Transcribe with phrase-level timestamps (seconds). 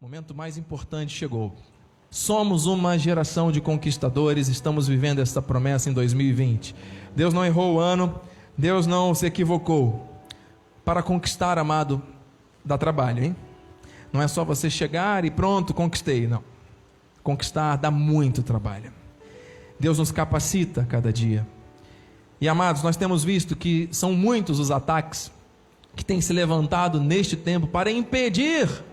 [0.00, 1.54] O momento mais importante chegou.
[2.10, 6.74] Somos uma geração de conquistadores, estamos vivendo esta promessa em 2020.
[7.14, 8.18] Deus não errou o ano,
[8.56, 10.08] Deus não se equivocou.
[10.86, 12.02] Para conquistar, amado,
[12.64, 13.36] dá trabalho, hein?
[14.10, 16.42] Não é só você chegar e pronto, conquistei, não.
[17.22, 18.90] Conquistar dá muito trabalho.
[19.78, 21.46] Deus nos capacita cada dia.
[22.40, 25.30] E amados, nós temos visto que são muitos os ataques
[25.94, 28.88] que têm se levantado neste tempo para impedir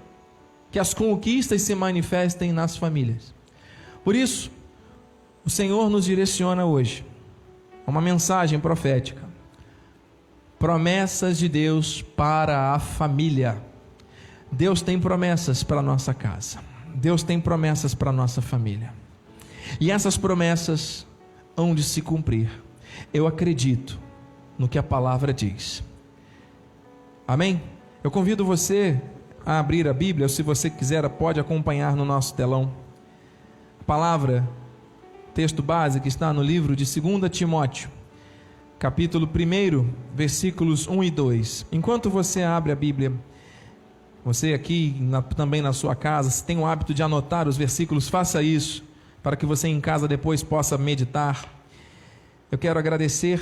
[0.78, 3.34] que as conquistas se manifestem nas famílias.
[4.04, 4.52] Por isso,
[5.44, 7.04] o Senhor nos direciona hoje
[7.84, 9.24] a uma mensagem profética.
[10.60, 13.60] Promessas de Deus para a família.
[14.52, 16.60] Deus tem promessas para a nossa casa.
[16.94, 18.94] Deus tem promessas para a nossa família.
[19.82, 21.08] E essas promessas
[21.58, 22.52] hão de se cumprir.
[23.12, 24.00] Eu acredito
[24.60, 25.84] no que a palavra diz.
[27.28, 27.64] Amém?
[28.04, 29.02] Eu convido você
[29.48, 32.70] a abrir a Bíblia, ou se você quiser, pode acompanhar no nosso telão.
[33.80, 34.46] A palavra,
[35.34, 37.90] texto base que está no livro de 2 Timóteo,
[38.78, 41.66] capítulo 1, versículos 1 e 2.
[41.72, 43.14] Enquanto você abre a Bíblia,
[44.26, 48.10] você aqui na, também na sua casa, se tem o hábito de anotar os versículos,
[48.10, 48.84] faça isso,
[49.24, 51.46] para que você em casa depois possa meditar.
[52.52, 53.40] Eu quero agradecer,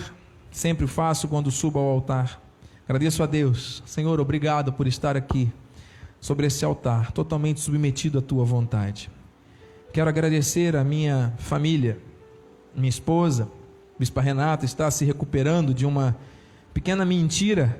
[0.51, 2.39] sempre faço quando subo ao altar.
[2.87, 5.51] Agradeço a Deus, Senhor, obrigado por estar aqui
[6.25, 9.11] sobre esse altar, totalmente submetido à tua vontade.
[9.93, 11.99] Quero agradecer a minha família,
[12.75, 13.47] minha esposa,
[13.99, 16.17] Bispa Renata está se recuperando de uma
[16.73, 17.79] pequena mentira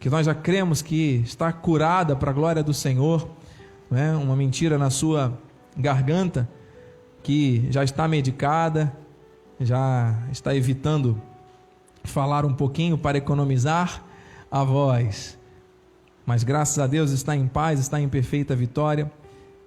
[0.00, 3.30] que nós já cremos que está curada para a glória do Senhor,
[3.88, 4.16] né?
[4.16, 5.38] uma mentira na sua
[5.76, 6.48] garganta
[7.22, 8.92] que já está medicada,
[9.60, 11.22] já está evitando
[12.02, 14.02] falar um pouquinho para economizar
[14.50, 15.38] a voz
[16.24, 19.10] mas graças a Deus está em paz, está em perfeita vitória.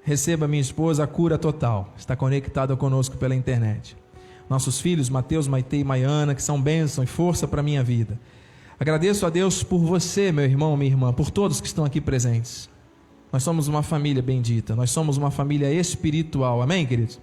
[0.04, 3.96] Receba minha esposa a cura total, está conectada conosco pela internet.
[4.50, 8.19] Nossos filhos, Mateus, Maite e Maiana, que são bênção e força para a minha vida.
[8.80, 12.69] Agradeço a Deus por você, meu irmão, minha irmã, por todos que estão aqui presentes.
[13.31, 17.19] Nós somos uma família bendita, nós somos uma família espiritual, amém, queridos?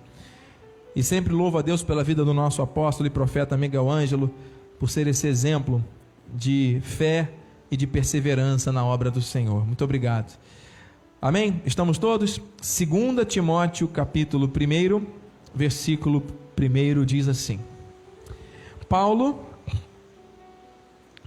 [0.97, 4.31] E sempre louvo a Deus pela vida do nosso apóstolo e profeta Miguel Ângelo,
[4.79, 5.85] por ser esse exemplo
[6.35, 7.31] de fé
[7.71, 9.67] e de perseverança na obra do Senhor.
[9.67, 10.39] Muito obrigado.
[11.23, 11.63] Amém?
[11.65, 12.39] Estamos todos?
[12.39, 15.07] 2 Timóteo, capítulo 1,
[15.55, 16.23] versículo
[16.59, 17.61] 1 diz assim:
[18.89, 19.45] Paulo,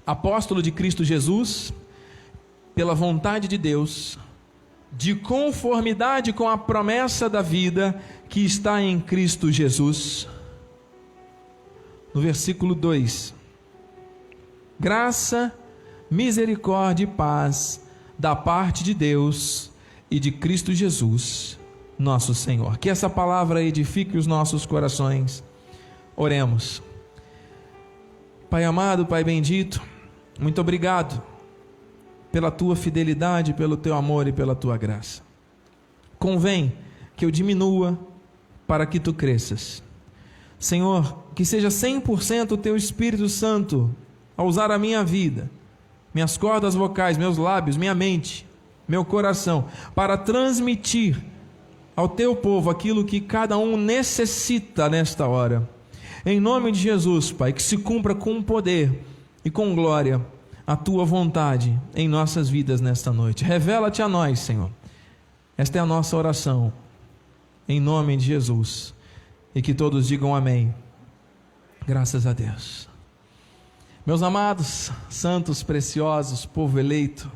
[0.05, 1.71] apóstolo de Cristo Jesus,
[2.75, 4.17] pela vontade de Deus,
[4.91, 10.27] de conformidade com a promessa da vida que está em Cristo Jesus.
[12.13, 13.33] No versículo 2:
[14.79, 15.53] Graça
[16.13, 17.81] misericórdia e paz
[18.17, 19.71] da parte de Deus
[20.11, 21.57] e de Cristo Jesus,
[21.97, 22.77] nosso Senhor.
[22.77, 25.43] Que essa palavra edifique os nossos corações.
[26.15, 26.83] Oremos.
[28.47, 29.81] Pai amado, Pai bendito,
[30.39, 31.19] muito obrigado
[32.31, 35.23] pela tua fidelidade, pelo teu amor e pela tua graça.
[36.19, 36.73] Convém
[37.15, 37.97] que eu diminua
[38.67, 39.81] para que tu cresças.
[40.59, 43.89] Senhor, que seja 100% o teu Espírito Santo
[44.37, 45.49] a usar a minha vida
[46.13, 48.47] minhas cordas vocais, meus lábios, minha mente,
[48.87, 49.65] meu coração,
[49.95, 51.17] para transmitir
[51.95, 55.69] ao teu povo aquilo que cada um necessita nesta hora.
[56.25, 59.03] Em nome de Jesus, Pai, que se cumpra com poder
[59.43, 60.21] e com glória
[60.65, 63.43] a tua vontade em nossas vidas nesta noite.
[63.43, 64.69] Revela-te a nós, Senhor.
[65.57, 66.71] Esta é a nossa oração.
[67.67, 68.93] Em nome de Jesus.
[69.53, 70.73] E que todos digam amém.
[71.85, 72.92] Graças a Deus.
[74.05, 77.31] Meus amados, santos, preciosos, povo eleito,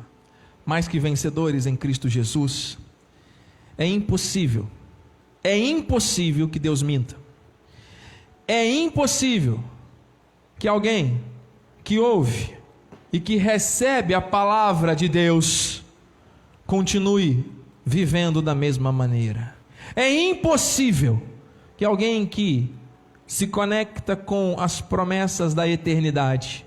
[0.66, 2.76] mais que vencedores em Cristo Jesus,
[3.78, 4.68] é impossível,
[5.42, 7.16] é impossível que Deus minta.
[8.46, 9.64] É impossível
[10.58, 11.22] que alguém
[11.82, 12.54] que ouve
[13.10, 15.82] e que recebe a palavra de Deus
[16.66, 17.50] continue
[17.82, 19.56] vivendo da mesma maneira.
[19.96, 21.22] É impossível
[21.78, 22.70] que alguém que
[23.28, 26.64] se conecta com as promessas da eternidade.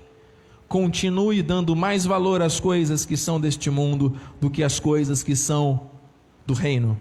[0.72, 5.36] Continue dando mais valor às coisas que são deste mundo do que às coisas que
[5.36, 5.90] são
[6.46, 6.98] do reino.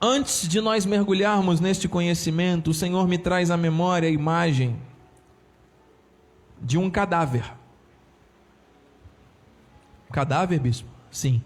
[0.00, 4.76] Antes de nós mergulharmos neste conhecimento, o Senhor me traz à memória a imagem
[6.62, 7.52] de um cadáver.
[10.12, 10.88] Cadáver, bispo?
[11.10, 11.42] Sim.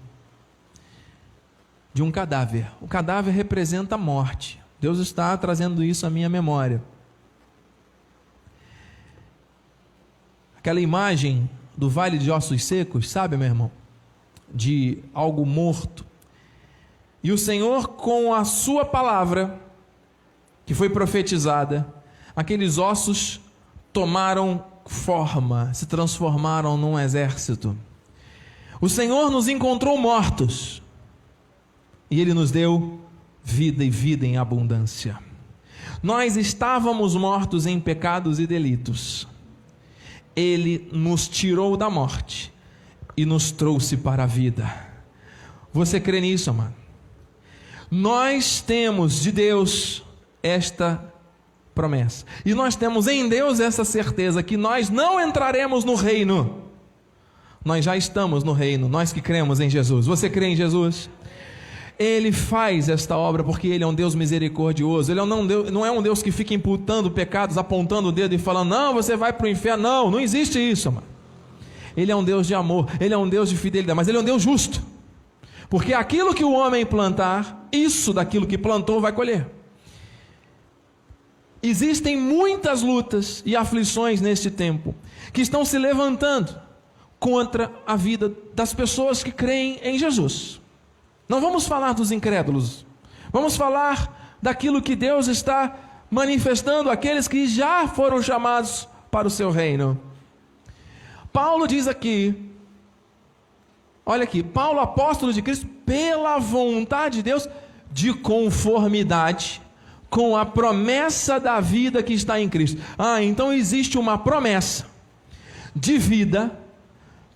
[1.94, 2.70] De um cadáver.
[2.82, 4.60] O cadáver representa a morte.
[4.78, 6.82] Deus está trazendo isso à minha memória.
[10.60, 13.70] Aquela imagem do vale de ossos secos, sabe, meu irmão?
[14.54, 16.04] De algo morto.
[17.24, 19.58] E o Senhor, com a sua palavra,
[20.66, 21.86] que foi profetizada,
[22.36, 23.40] aqueles ossos
[23.90, 27.74] tomaram forma, se transformaram num exército.
[28.82, 30.82] O Senhor nos encontrou mortos
[32.10, 33.00] e Ele nos deu
[33.42, 35.18] vida e vida em abundância.
[36.02, 39.26] Nós estávamos mortos em pecados e delitos.
[40.34, 42.52] Ele nos tirou da morte
[43.16, 44.72] e nos trouxe para a vida.
[45.72, 46.74] Você crê nisso, amado?
[47.90, 50.02] Nós temos de Deus
[50.42, 51.04] esta
[51.74, 52.24] promessa.
[52.44, 56.64] E nós temos em Deus essa certeza que nós não entraremos no reino.
[57.64, 60.06] Nós já estamos no reino, nós que cremos em Jesus.
[60.06, 61.10] Você crê em Jesus?
[62.00, 65.12] Ele faz esta obra porque Ele é um Deus misericordioso.
[65.12, 68.70] Ele não, não é um Deus que fica imputando pecados, apontando o dedo e falando,
[68.70, 69.82] não, você vai para o inferno.
[69.82, 71.06] Não, não existe isso, mano.
[71.94, 74.20] Ele é um Deus de amor, Ele é um Deus de fidelidade, mas Ele é
[74.22, 74.82] um Deus justo.
[75.68, 79.46] Porque aquilo que o homem plantar, isso daquilo que plantou vai colher.
[81.62, 84.94] Existem muitas lutas e aflições neste tempo
[85.34, 86.58] que estão se levantando
[87.18, 90.59] contra a vida das pessoas que creem em Jesus.
[91.30, 92.84] Não vamos falar dos incrédulos,
[93.32, 95.76] vamos falar daquilo que Deus está
[96.10, 99.96] manifestando àqueles que já foram chamados para o seu reino.
[101.32, 102.50] Paulo diz aqui,
[104.04, 107.48] olha aqui, Paulo, apóstolo de Cristo, pela vontade de Deus,
[107.92, 109.62] de conformidade
[110.08, 112.82] com a promessa da vida que está em Cristo.
[112.98, 114.84] Ah, então existe uma promessa
[115.76, 116.58] de vida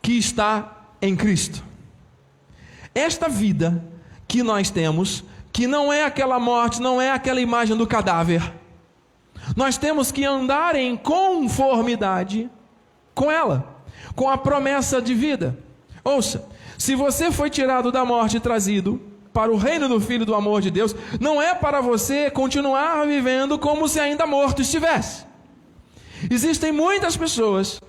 [0.02, 1.73] que está em Cristo.
[2.94, 3.84] Esta vida
[4.28, 8.52] que nós temos, que não é aquela morte, não é aquela imagem do cadáver,
[9.56, 12.50] nós temos que andar em conformidade
[13.14, 13.82] com ela,
[14.14, 15.58] com a promessa de vida.
[16.02, 16.48] Ouça,
[16.78, 19.00] se você foi tirado da morte e trazido
[19.32, 23.58] para o reino do Filho do amor de Deus, não é para você continuar vivendo
[23.58, 25.24] como se ainda morto estivesse.
[26.30, 27.80] Existem muitas pessoas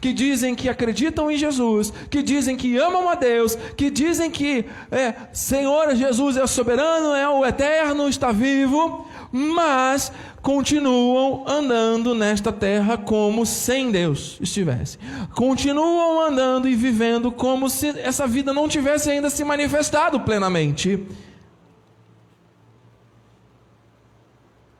[0.00, 4.64] que dizem que acreditam em Jesus, que dizem que amam a Deus, que dizem que
[4.90, 10.10] é, Senhor Jesus é soberano, é o eterno, está vivo, mas
[10.40, 14.98] continuam andando nesta terra como sem Deus estivesse.
[15.34, 21.06] Continuam andando e vivendo como se essa vida não tivesse ainda se manifestado plenamente.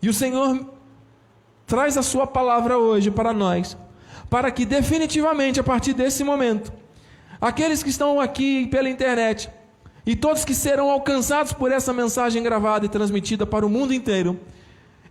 [0.00, 0.64] E o Senhor
[1.66, 3.76] traz a sua palavra hoje para nós
[4.30, 6.72] para que definitivamente a partir desse momento,
[7.40, 9.50] aqueles que estão aqui pela internet
[10.06, 14.38] e todos que serão alcançados por essa mensagem gravada e transmitida para o mundo inteiro,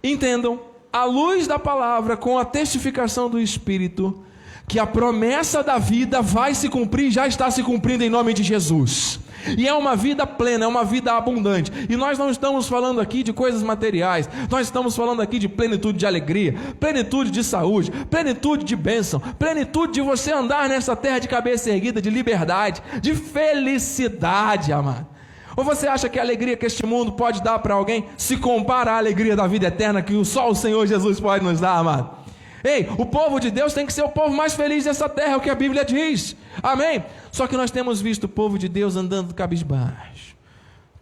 [0.01, 0.62] entendam,
[0.92, 4.24] à luz da palavra, com a testificação do Espírito,
[4.68, 8.42] que a promessa da vida vai se cumprir, já está se cumprindo em nome de
[8.42, 9.19] Jesus.
[9.58, 11.72] E é uma vida plena, é uma vida abundante.
[11.90, 15.98] E nós não estamos falando aqui de coisas materiais, nós estamos falando aqui de plenitude
[15.98, 21.28] de alegria, plenitude de saúde, plenitude de bênção, plenitude de você andar nessa terra de
[21.28, 25.08] cabeça erguida, de liberdade, de felicidade, amado.
[25.56, 28.94] Ou você acha que a alegria que este mundo pode dar para alguém se compara
[28.94, 32.19] à alegria da vida eterna que só o Senhor Jesus pode nos dar, amado?
[32.64, 35.38] Ei, o povo de Deus tem que ser o povo mais feliz dessa terra, é
[35.38, 36.36] o que a Bíblia diz.
[36.62, 37.04] Amém?
[37.32, 40.36] Só que nós temos visto o povo de Deus andando cabisbaixo,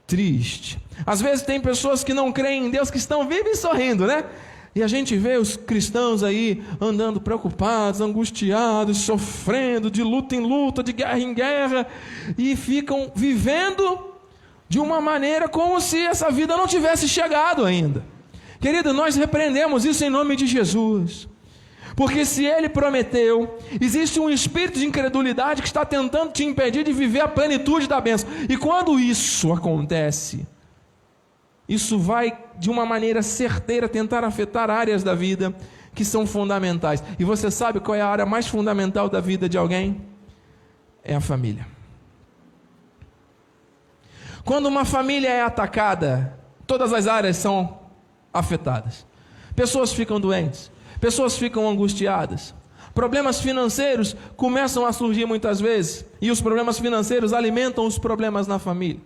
[0.05, 0.79] triste.
[1.05, 4.23] Às vezes tem pessoas que não creem em Deus que estão vivos e sorrindo, né?
[4.75, 10.83] E a gente vê os cristãos aí andando preocupados, angustiados, sofrendo, de luta em luta,
[10.83, 11.87] de guerra em guerra,
[12.37, 14.13] e ficam vivendo
[14.69, 18.05] de uma maneira como se essa vida não tivesse chegado ainda.
[18.59, 21.27] Querido, nós repreendemos isso em nome de Jesus.
[21.97, 26.93] Porque se ele prometeu, existe um espírito de incredulidade que está tentando te impedir de
[26.93, 28.29] viver a plenitude da bênção.
[28.47, 30.47] E quando isso acontece,
[31.67, 35.55] isso vai de uma maneira certeira tentar afetar áreas da vida
[35.95, 37.03] que são fundamentais.
[37.17, 39.99] E você sabe qual é a área mais fundamental da vida de alguém?
[41.03, 41.65] É a família.
[44.45, 46.37] Quando uma família é atacada,
[46.67, 47.79] todas as áreas são
[48.31, 49.03] afetadas.
[49.55, 52.53] Pessoas ficam doentes, Pessoas ficam angustiadas.
[52.93, 58.57] Problemas financeiros começam a surgir muitas vezes, e os problemas financeiros alimentam os problemas na
[58.57, 59.01] família.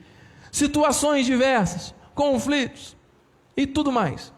[0.52, 2.96] Situações diversas, conflitos
[3.56, 4.32] e tudo mais.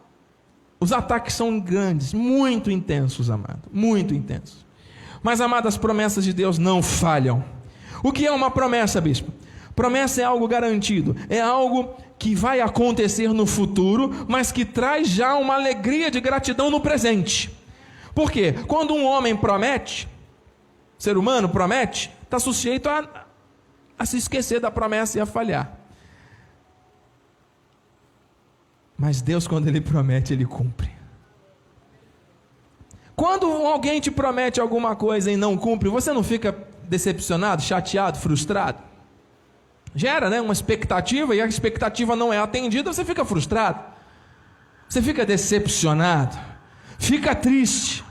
[0.80, 4.66] Os ataques são grandes, muito intensos, amado, muito intensos.
[5.22, 7.42] Mas, amadas, as promessas de Deus não falham.
[8.02, 9.32] O que é uma promessa, bispo?
[9.74, 15.34] Promessa é algo garantido, é algo que vai acontecer no futuro, mas que traz já
[15.34, 17.54] uma alegria de gratidão no presente.
[18.14, 18.54] Por quê?
[18.66, 20.08] Quando um homem promete,
[20.96, 23.26] ser humano promete, está sujeito a,
[23.98, 25.76] a se esquecer da promessa e a falhar.
[28.96, 30.90] Mas Deus, quando Ele promete, Ele cumpre.
[33.14, 38.93] Quando alguém te promete alguma coisa e não cumpre, você não fica decepcionado, chateado, frustrado?
[39.94, 43.80] Gera né, uma expectativa e a expectativa não é atendida, você fica frustrado,
[44.88, 46.36] você fica decepcionado,
[46.98, 48.04] fica triste.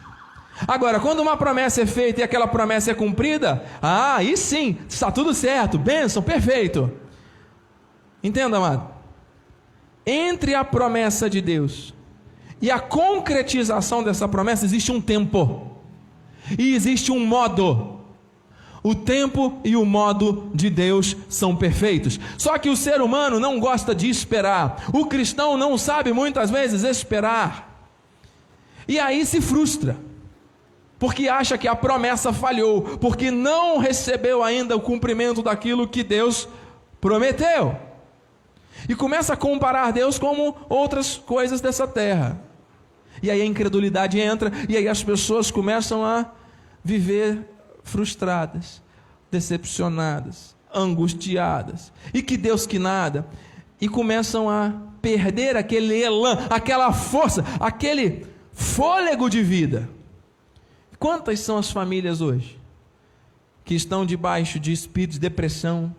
[0.68, 5.12] Agora, quando uma promessa é feita e aquela promessa é cumprida, ah, aí sim, está
[5.12, 6.92] tudo certo, bênção, perfeito.
[8.24, 8.94] Entenda, amado.
[10.06, 11.94] Entre a promessa de Deus
[12.62, 15.74] e a concretização dessa promessa existe um tempo,
[16.58, 17.93] e existe um modo.
[18.84, 22.20] O tempo e o modo de Deus são perfeitos.
[22.38, 24.90] Só que o ser humano não gosta de esperar.
[24.94, 27.88] O cristão não sabe muitas vezes esperar.
[28.86, 29.98] E aí se frustra
[31.04, 36.48] porque acha que a promessa falhou, porque não recebeu ainda o cumprimento daquilo que Deus
[37.02, 37.78] prometeu.
[38.88, 42.40] E começa a comparar Deus como outras coisas dessa terra.
[43.22, 46.26] E aí a incredulidade entra, e aí as pessoas começam a
[46.82, 47.53] viver
[47.84, 48.82] frustradas,
[49.32, 53.28] decepcionadas, angustiadas, e que Deus que nada,
[53.80, 59.90] e começam a perder aquele elan, aquela força, aquele fôlego de vida.
[60.98, 62.58] Quantas são as famílias hoje
[63.66, 65.94] que estão debaixo de espíritos de depressão,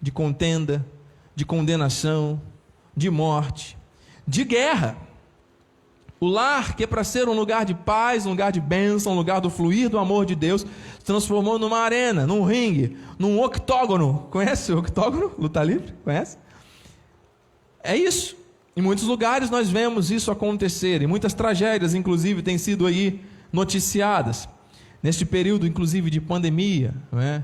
[0.00, 0.86] de contenda,
[1.34, 2.40] de condenação,
[2.96, 3.76] de morte,
[4.26, 4.96] de guerra?
[6.20, 9.16] O lar, que é para ser um lugar de paz, um lugar de bênção, um
[9.16, 10.60] lugar do fluir do amor de Deus,
[10.98, 14.28] se transformou numa arena, num ringue, num octógono.
[14.30, 15.32] Conhece o octógono?
[15.38, 15.94] Luta livre?
[16.04, 16.36] Conhece?
[17.82, 18.36] É isso.
[18.76, 24.46] Em muitos lugares nós vemos isso acontecer, e muitas tragédias, inclusive, têm sido aí noticiadas.
[25.02, 27.42] Neste período, inclusive, de pandemia, é?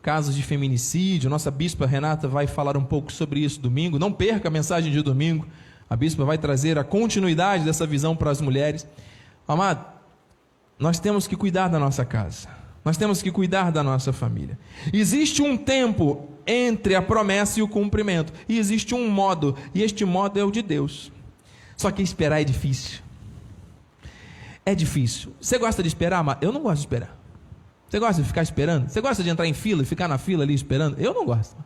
[0.00, 3.98] casos de feminicídio, nossa bispa Renata vai falar um pouco sobre isso domingo.
[3.98, 5.46] Não perca a mensagem de domingo,
[5.94, 8.84] a bispa vai trazer a continuidade dessa visão para as mulheres.
[9.46, 9.86] Amado,
[10.76, 12.48] nós temos que cuidar da nossa casa,
[12.84, 14.58] nós temos que cuidar da nossa família.
[14.92, 20.04] Existe um tempo entre a promessa e o cumprimento, e existe um modo, e este
[20.04, 21.12] modo é o de Deus.
[21.76, 23.00] Só que esperar é difícil.
[24.66, 25.32] É difícil.
[25.40, 26.24] Você gosta de esperar?
[26.24, 27.16] Mas eu não gosto de esperar.
[27.88, 28.88] Você gosta de ficar esperando?
[28.88, 30.98] Você gosta de entrar em fila e ficar na fila ali esperando?
[30.98, 31.56] Eu não gosto.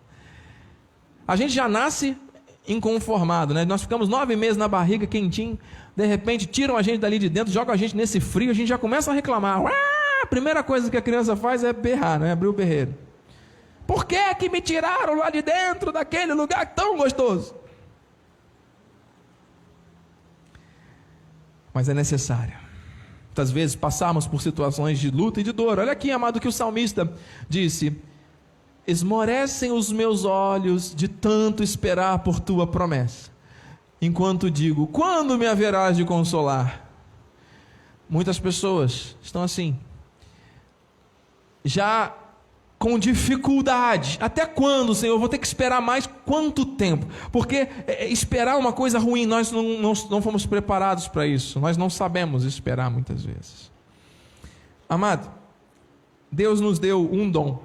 [1.27, 2.15] A gente já nasce
[2.69, 3.65] inconformado, né?
[3.65, 5.59] Nós ficamos nove meses na barriga, quentinho,
[5.97, 8.69] de repente tiram a gente dali de dentro, jogam a gente nesse frio, a gente
[8.69, 9.61] já começa a reclamar.
[10.23, 12.33] A primeira coisa que a criança faz é berrar, né?
[12.33, 12.95] Abrir o berreiro.
[13.87, 17.55] Por que que me tiraram lá de dentro daquele lugar tão gostoso?
[21.73, 22.69] Mas é necessário
[23.39, 25.79] muitas vezes passarmos por situações de luta e de dor.
[25.79, 27.11] Olha aqui, amado, que o salmista
[27.49, 27.97] disse:
[28.89, 33.31] Esmorecem os meus olhos de tanto esperar por tua promessa,
[34.01, 36.89] enquanto digo: Quando me haverás de consolar?
[38.09, 39.79] Muitas pessoas estão assim,
[41.63, 42.15] já
[42.79, 44.17] com dificuldade.
[44.23, 45.19] Até quando, Senhor?
[45.19, 47.07] Vou ter que esperar mais quanto tempo?
[47.31, 51.61] Porque é, é, esperar uma coisa ruim, nós não, não, não fomos preparados para isso.
[51.61, 53.71] Nós não sabemos esperar muitas vezes.
[54.89, 55.29] Amado,
[56.33, 57.63] Deus nos deu um dom,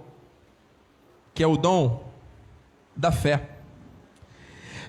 [1.33, 2.03] que é o dom
[2.95, 3.49] da fé.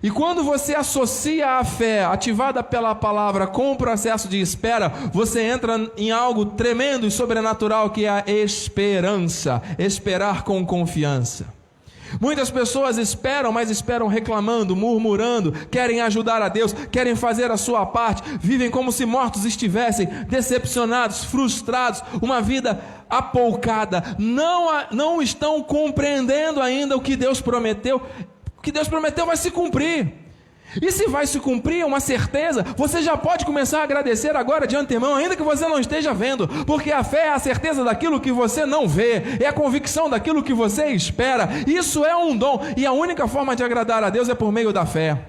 [0.03, 5.43] E quando você associa a fé ativada pela palavra com o processo de espera, você
[5.43, 11.47] entra em algo tremendo e sobrenatural que é a esperança, esperar com confiança.
[12.21, 17.87] Muitas pessoas esperam, mas esperam reclamando, murmurando, querem ajudar a Deus, querem fazer a sua
[17.87, 26.61] parte, vivem como se mortos estivessem, decepcionados, frustrados, uma vida apoucada, não, não estão compreendendo
[26.61, 28.03] ainda o que Deus prometeu
[28.65, 30.24] que Deus prometeu vai se cumprir.
[30.81, 34.67] E se vai se cumprir, é uma certeza, você já pode começar a agradecer agora
[34.67, 38.21] de antemão, ainda que você não esteja vendo, porque a fé é a certeza daquilo
[38.21, 41.49] que você não vê, é a convicção daquilo que você espera.
[41.67, 44.73] Isso é um dom, e a única forma de agradar a Deus é por meio
[44.73, 45.27] da fé.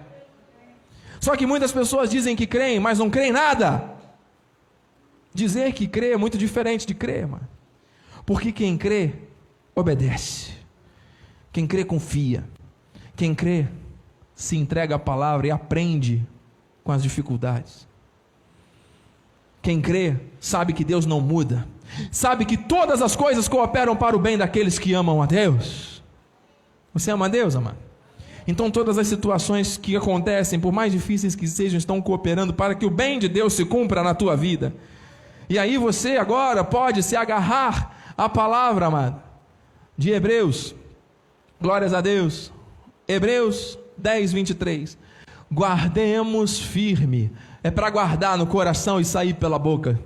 [1.19, 3.95] Só que muitas pessoas dizem que creem, mas não creem nada.
[5.33, 7.47] Dizer que crê é muito diferente de crer, mano.
[8.25, 9.13] Porque quem crê,
[9.75, 10.53] obedece.
[11.51, 12.43] Quem crê, confia.
[13.15, 13.67] Quem crê
[14.35, 16.25] se entrega à palavra e aprende
[16.83, 17.87] com as dificuldades.
[19.61, 21.67] Quem crê sabe que Deus não muda,
[22.11, 26.03] sabe que todas as coisas cooperam para o bem daqueles que amam a Deus.
[26.93, 27.77] Você ama a Deus, amado?
[28.47, 32.85] Então todas as situações que acontecem, por mais difíceis que sejam, estão cooperando para que
[32.85, 34.71] o bem de Deus se cumpra na tua vida.
[35.49, 39.21] E aí você agora pode se agarrar à palavra, amado,
[39.97, 40.75] de Hebreus.
[41.59, 42.51] Glórias a Deus.
[43.07, 44.97] Hebreus 10, 23.
[45.51, 47.31] guardemos firme.
[47.63, 49.99] É para guardar no coração e sair pela boca.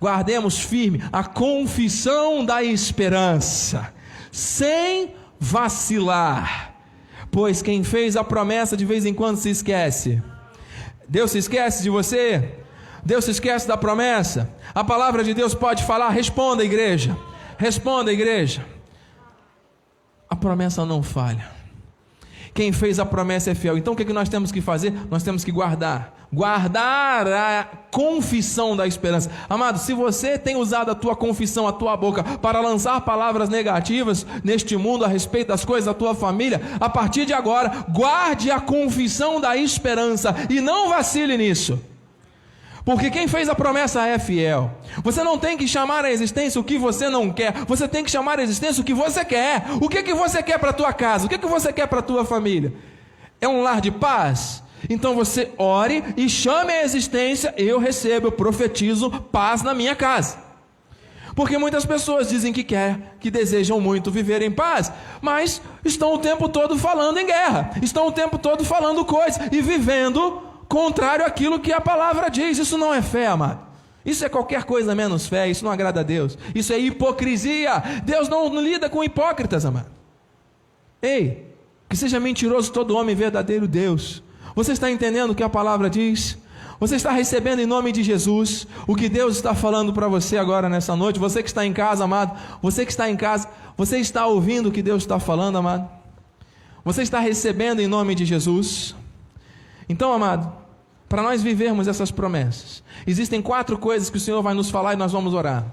[0.00, 3.92] Guardemos firme a confissão da esperança,
[4.30, 6.74] sem vacilar.
[7.30, 10.22] Pois quem fez a promessa de vez em quando se esquece.
[11.08, 12.56] Deus se esquece de você?
[13.04, 14.48] Deus se esquece da promessa?
[14.74, 16.10] A palavra de Deus pode falar?
[16.10, 17.16] Responda, igreja.
[17.58, 18.64] Responda, igreja.
[20.28, 21.59] A promessa não falha.
[22.54, 23.78] Quem fez a promessa é fiel.
[23.78, 24.92] Então o que, é que nós temos que fazer?
[25.10, 26.14] Nós temos que guardar.
[26.32, 29.30] Guardar a confissão da esperança.
[29.48, 34.24] Amado, se você tem usado a tua confissão, a tua boca, para lançar palavras negativas
[34.44, 38.60] neste mundo a respeito das coisas da tua família, a partir de agora, guarde a
[38.60, 41.89] confissão da esperança e não vacile nisso.
[42.90, 44.68] Porque quem fez a promessa é fiel.
[45.04, 47.52] Você não tem que chamar a existência o que você não quer.
[47.64, 49.62] Você tem que chamar a existência o que você quer.
[49.80, 51.26] O que que você quer para a tua casa?
[51.26, 52.72] O que que você quer para a tua família?
[53.40, 54.64] É um lar de paz?
[54.88, 60.38] Então você ore e chame a existência, eu recebo, eu profetizo paz na minha casa.
[61.36, 64.92] Porque muitas pessoas dizem que quer, que desejam muito viver em paz,
[65.22, 69.62] mas estão o tempo todo falando em guerra, estão o tempo todo falando coisas e
[69.62, 72.56] vivendo contrário àquilo que a palavra diz.
[72.56, 73.68] Isso não é fé, amado.
[74.06, 76.38] Isso é qualquer coisa menos fé, isso não agrada a Deus.
[76.54, 77.82] Isso é hipocrisia.
[78.04, 79.90] Deus não lida com hipócritas, amado.
[81.02, 81.46] Ei,
[81.88, 84.22] que seja mentiroso todo homem verdadeiro Deus.
[84.54, 86.38] Você está entendendo o que a palavra diz?
[86.78, 90.68] Você está recebendo em nome de Jesus o que Deus está falando para você agora
[90.68, 91.18] nessa noite?
[91.18, 94.72] Você que está em casa, amado, você que está em casa, você está ouvindo o
[94.72, 95.90] que Deus está falando, amado?
[96.84, 98.94] Você está recebendo em nome de Jesus?
[99.88, 100.59] Então, amado,
[101.10, 104.96] para nós vivermos essas promessas, existem quatro coisas que o Senhor vai nos falar e
[104.96, 105.66] nós vamos orar.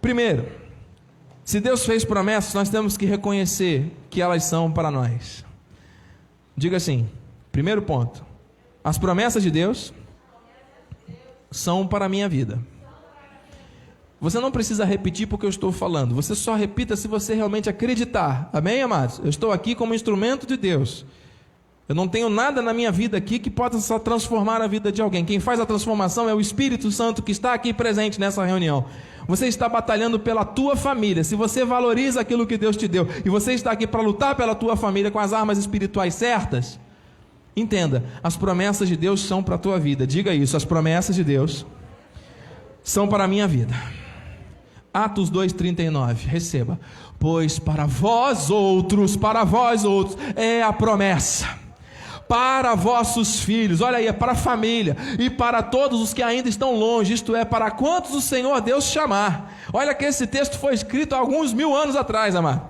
[0.00, 0.48] Primeiro,
[1.44, 5.44] se Deus fez promessas, nós temos que reconhecer que elas são para nós.
[6.56, 7.10] Diga assim:
[7.52, 8.24] primeiro ponto,
[8.82, 9.92] as promessas de Deus
[11.50, 12.58] são para a minha vida.
[14.18, 18.48] Você não precisa repetir porque eu estou falando, você só repita se você realmente acreditar.
[18.50, 19.18] Amém, amados?
[19.18, 21.04] Eu estou aqui como instrumento de Deus.
[21.90, 25.24] Eu não tenho nada na minha vida aqui que possa transformar a vida de alguém.
[25.24, 28.84] Quem faz a transformação é o Espírito Santo que está aqui presente nessa reunião.
[29.26, 31.24] Você está batalhando pela tua família.
[31.24, 34.54] Se você valoriza aquilo que Deus te deu e você está aqui para lutar pela
[34.54, 36.78] tua família com as armas espirituais certas,
[37.56, 40.06] entenda, as promessas de Deus são para a tua vida.
[40.06, 41.66] Diga isso, as promessas de Deus
[42.84, 43.74] são para a minha vida.
[44.94, 46.24] Atos 2:39.
[46.24, 46.78] Receba.
[47.18, 51.58] Pois para vós outros, para vós outros é a promessa
[52.30, 56.48] para vossos filhos, olha aí, é para a família e para todos os que ainda
[56.48, 59.52] estão longe, isto é, para quantos o Senhor Deus chamar.
[59.72, 62.62] Olha que esse texto foi escrito alguns mil anos atrás, amado.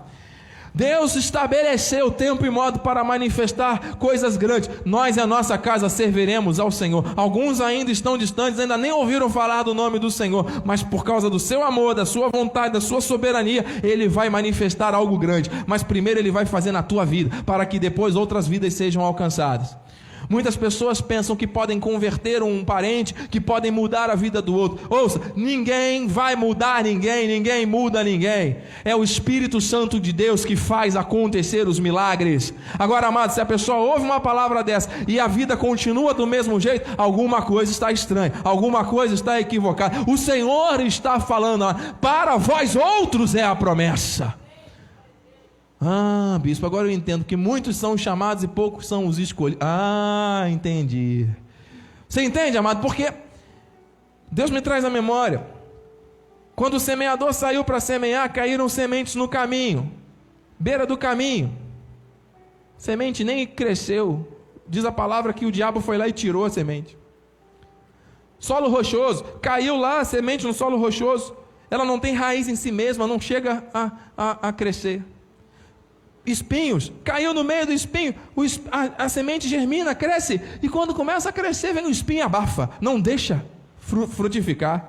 [0.75, 4.71] Deus estabeleceu tempo e modo para manifestar coisas grandes.
[4.85, 7.05] Nós e a nossa casa serviremos ao Senhor.
[7.17, 11.29] Alguns ainda estão distantes, ainda nem ouviram falar do nome do Senhor, mas por causa
[11.29, 15.51] do seu amor, da sua vontade, da sua soberania, ele vai manifestar algo grande.
[15.67, 19.77] Mas primeiro ele vai fazer na tua vida, para que depois outras vidas sejam alcançadas.
[20.31, 24.87] Muitas pessoas pensam que podem converter um parente, que podem mudar a vida do outro.
[24.89, 28.59] Ouça, ninguém vai mudar ninguém, ninguém muda ninguém.
[28.85, 32.55] É o Espírito Santo de Deus que faz acontecer os milagres.
[32.79, 36.61] Agora, amado, se a pessoa ouve uma palavra dessa e a vida continua do mesmo
[36.61, 40.05] jeito, alguma coisa está estranha, alguma coisa está equivocada.
[40.07, 41.65] O Senhor está falando,
[42.01, 44.39] para vós outros é a promessa.
[45.83, 49.67] Ah, bispo, agora eu entendo que muitos são os chamados e poucos são os escolhidos.
[49.67, 51.27] Ah, entendi.
[52.07, 52.83] Você entende, amado?
[52.83, 53.11] Porque
[54.31, 55.47] Deus me traz a memória.
[56.55, 59.91] Quando o semeador saiu para semear, caíram sementes no caminho,
[60.59, 61.57] beira do caminho.
[62.77, 64.37] Semente nem cresceu.
[64.69, 66.99] Diz a palavra que o diabo foi lá e tirou a semente.
[68.39, 71.35] Solo rochoso, caiu lá a semente no solo rochoso.
[71.71, 75.03] Ela não tem raiz em si mesma, não chega a, a, a crescer
[76.25, 78.15] espinhos, caiu no meio do espinho,
[78.71, 83.01] a, a, semente germina, cresce, e quando começa a crescer, vem o espinho abafa, não
[83.01, 83.45] deixa
[83.79, 84.89] frutificar.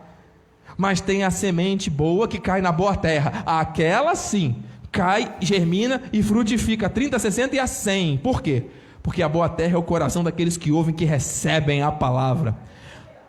[0.77, 4.55] Mas tem a semente boa que cai na boa terra, aquela sim,
[4.91, 8.17] cai, germina e frutifica 30, 60 e a 100.
[8.17, 8.65] Por quê?
[9.03, 12.55] Porque a boa terra é o coração daqueles que ouvem, que recebem a palavra.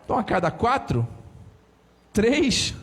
[0.05, 1.07] Então, a cada quatro,
[2.13, 2.75] três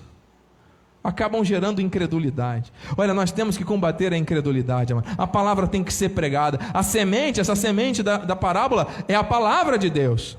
[1.09, 2.71] acabam gerando incredulidade.
[2.97, 4.93] Olha, nós temos que combater a incredulidade.
[5.17, 6.59] A palavra tem que ser pregada.
[6.73, 10.37] A semente, essa semente da, da parábola, é a palavra de Deus.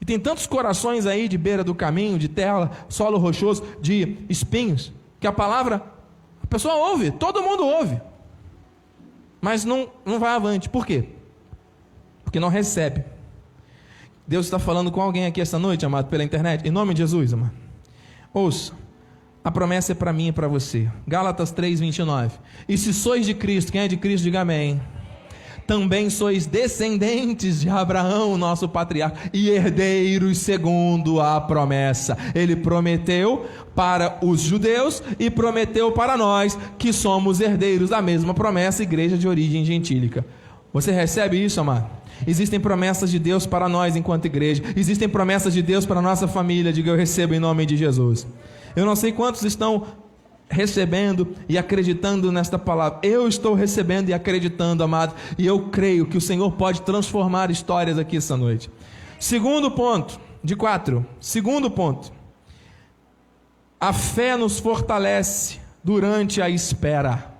[0.00, 4.92] E tem tantos corações aí de beira do caminho, de terra, solo rochoso, de espinhos,
[5.20, 5.82] que a palavra,
[6.42, 8.00] a pessoa ouve, todo mundo ouve,
[9.40, 10.68] mas não, não vai avante.
[10.68, 11.08] Por quê?
[12.32, 13.04] porque não recebe.
[14.26, 17.34] Deus está falando com alguém aqui essa noite, amado, pela internet, em nome de Jesus,
[17.34, 17.52] amado.
[18.32, 18.72] Ouça,
[19.44, 20.88] a promessa é para mim e para você.
[21.06, 22.36] Gálatas 3, 29.
[22.68, 24.80] E se sois de Cristo, quem é de Cristo, diga amém
[25.66, 32.16] também sois descendentes de Abraão, nosso patriarca, e herdeiros segundo a promessa.
[32.34, 38.82] Ele prometeu para os judeus e prometeu para nós, que somos herdeiros da mesma promessa,
[38.82, 40.24] igreja de origem gentílica.
[40.72, 41.86] Você recebe isso, amado?
[42.26, 46.28] Existem promessas de Deus para nós enquanto igreja, existem promessas de Deus para a nossa
[46.28, 48.26] família, diga eu recebo em nome de Jesus.
[48.74, 49.86] Eu não sei quantos estão
[50.48, 53.00] recebendo e acreditando nesta palavra.
[53.02, 57.98] Eu estou recebendo e acreditando, amado, e eu creio que o Senhor pode transformar histórias
[57.98, 58.70] aqui essa noite.
[59.18, 61.06] Segundo ponto, de quatro.
[61.20, 62.12] Segundo ponto.
[63.80, 67.34] A fé nos fortalece durante a espera,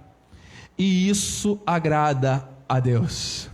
[0.77, 3.52] e isso agrada a Deus.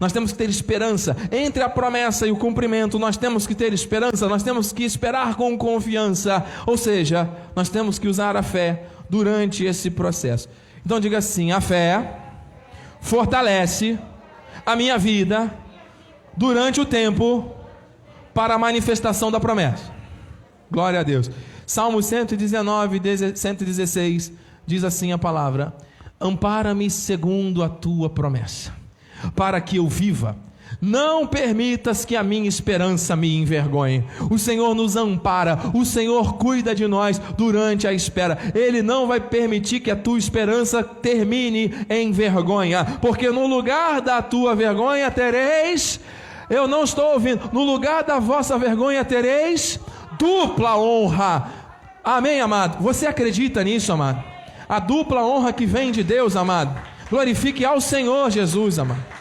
[0.00, 2.98] Nós temos que ter esperança entre a promessa e o cumprimento.
[2.98, 6.44] Nós temos que ter esperança, nós temos que esperar com confiança.
[6.66, 10.48] Ou seja, nós temos que usar a fé durante esse processo.
[10.84, 12.18] Então diga assim: a fé
[13.00, 13.98] fortalece
[14.64, 15.52] a minha vida
[16.36, 17.50] durante o tempo
[18.32, 19.92] para a manifestação da promessa.
[20.70, 21.30] Glória a Deus.
[21.66, 23.00] Salmo 119,
[23.34, 24.32] 116
[24.66, 25.74] diz assim a palavra:
[26.20, 28.72] Ampara-me segundo a tua promessa,
[29.34, 30.36] para que eu viva
[30.80, 34.04] não permitas que a minha esperança me envergonhe.
[34.30, 38.38] O Senhor nos ampara, o Senhor cuida de nós durante a espera.
[38.54, 44.20] Ele não vai permitir que a tua esperança termine em vergonha, porque no lugar da
[44.22, 46.00] tua vergonha tereis,
[46.50, 49.80] eu não estou ouvindo, no lugar da vossa vergonha tereis
[50.18, 51.50] dupla honra.
[52.04, 52.82] Amém, amado?
[52.82, 54.22] Você acredita nisso, amado?
[54.68, 56.78] A dupla honra que vem de Deus, amado.
[57.10, 59.13] Glorifique ao Senhor Jesus, amado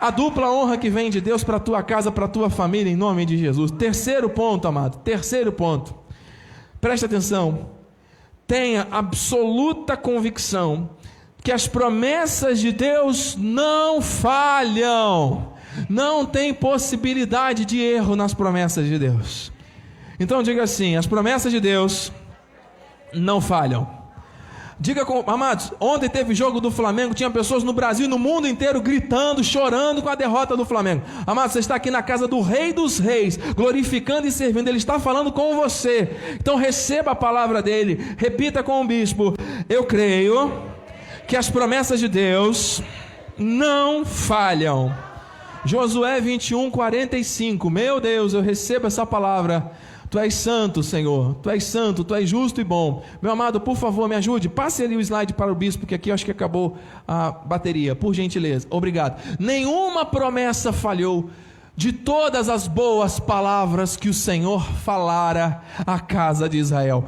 [0.00, 2.90] a dupla honra que vem de Deus para a tua casa, para a tua família,
[2.90, 3.70] em nome de Jesus.
[3.70, 5.94] Terceiro ponto, amado, terceiro ponto.
[6.80, 7.70] Preste atenção.
[8.46, 10.90] Tenha absoluta convicção
[11.42, 15.52] que as promessas de Deus não falham.
[15.88, 19.52] Não tem possibilidade de erro nas promessas de Deus.
[20.18, 22.12] Então diga assim: as promessas de Deus
[23.12, 24.03] não falham.
[24.78, 28.48] Diga com, amados, ontem teve jogo do Flamengo, tinha pessoas no Brasil e no mundo
[28.48, 31.02] inteiro gritando, chorando com a derrota do Flamengo.
[31.26, 34.98] Amados, você está aqui na casa do Rei dos Reis, glorificando e servindo, ele está
[34.98, 36.16] falando com você.
[36.34, 39.34] Então receba a palavra dele, repita com o bispo:
[39.68, 40.52] Eu creio
[41.26, 42.82] que as promessas de Deus
[43.38, 44.92] não falham.
[45.64, 47.70] Josué 21, 45.
[47.70, 49.72] Meu Deus, eu recebo essa palavra
[50.14, 51.34] Tu és santo, Senhor.
[51.42, 53.02] Tu és santo, tu és justo e bom.
[53.20, 54.48] Meu amado, por favor, me ajude.
[54.48, 57.96] Passe ali o slide para o bispo, que aqui eu acho que acabou a bateria.
[57.96, 58.64] Por gentileza.
[58.70, 59.20] Obrigado.
[59.40, 61.30] Nenhuma promessa falhou
[61.76, 67.04] de todas as boas palavras que o Senhor falara à casa de Israel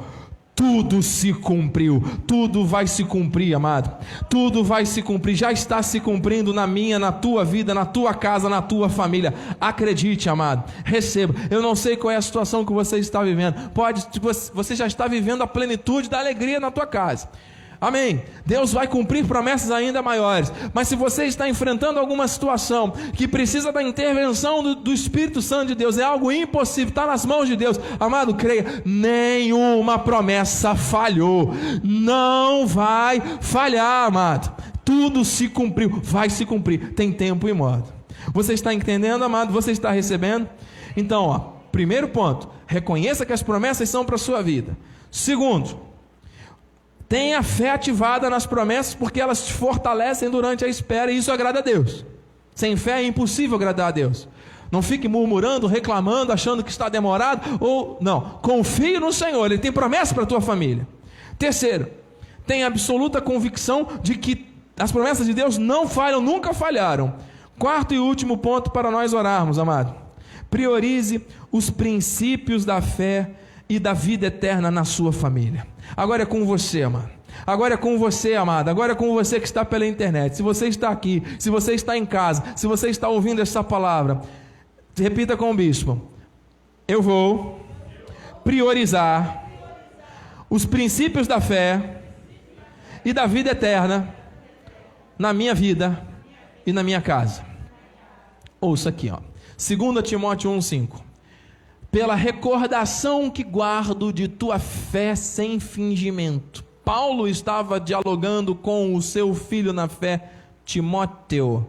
[0.57, 3.95] tudo se cumpriu, tudo vai se cumprir, amado.
[4.27, 8.11] Tudo vai se cumprir, já está se cumprindo na minha, na tua vida, na tua
[8.15, 9.31] casa, na tua família.
[9.61, 10.63] Acredite, amado.
[10.83, 11.35] Receba.
[11.51, 13.69] Eu não sei qual é a situação que você está vivendo.
[13.69, 14.07] Pode,
[14.51, 17.29] você já está vivendo a plenitude da alegria na tua casa.
[17.79, 18.23] Amém.
[18.45, 20.51] Deus vai cumprir promessas ainda maiores.
[20.73, 25.67] Mas se você está enfrentando alguma situação que precisa da intervenção do, do Espírito Santo
[25.67, 27.79] de Deus, é algo impossível, está nas mãos de Deus.
[27.99, 31.53] Amado, creia, nenhuma promessa falhou.
[31.83, 34.55] Não vai falhar, amado.
[34.83, 36.93] Tudo se cumpriu, vai se cumprir.
[36.93, 37.85] Tem tempo e modo.
[38.33, 39.53] Você está entendendo, amado?
[39.53, 40.49] Você está recebendo?
[40.95, 41.39] Então, ó,
[41.71, 44.75] primeiro ponto, reconheça que as promessas são para a sua vida.
[45.11, 45.86] Segundo,
[47.09, 51.59] Tenha fé ativada nas promessas, porque elas te fortalecem durante a espera, e isso agrada
[51.59, 52.05] a Deus.
[52.53, 54.27] Sem fé é impossível agradar a Deus.
[54.71, 58.19] Não fique murmurando, reclamando, achando que está demorado, ou não.
[58.41, 60.85] Confie no Senhor, Ele tem promessa para a tua família.
[61.39, 61.87] Terceiro,
[62.45, 67.15] tenha absoluta convicção de que as promessas de Deus não falham, nunca falharam.
[67.57, 69.95] Quarto e último ponto para nós orarmos, amado.
[70.49, 73.31] Priorize os princípios da fé
[73.69, 75.67] e da vida eterna na sua família.
[75.95, 77.09] Agora é com você, amado.
[77.45, 78.69] Agora é com você, amado.
[78.69, 80.35] Agora é com você que está pela internet.
[80.35, 84.21] Se você está aqui, se você está em casa, se você está ouvindo essa palavra,
[84.95, 86.01] repita com o bispo:
[86.87, 87.59] Eu vou
[88.43, 89.45] priorizar
[90.49, 92.01] os princípios da fé
[93.03, 94.15] e da vida eterna
[95.19, 96.05] na minha vida
[96.65, 97.45] e na minha casa.
[98.59, 99.19] Ouça aqui, ó.
[99.57, 101.06] 2 Timóteo 1,5
[101.91, 106.63] pela recordação que guardo de tua fé sem fingimento.
[106.83, 110.31] Paulo estava dialogando com o seu filho na fé,
[110.63, 111.67] Timóteo.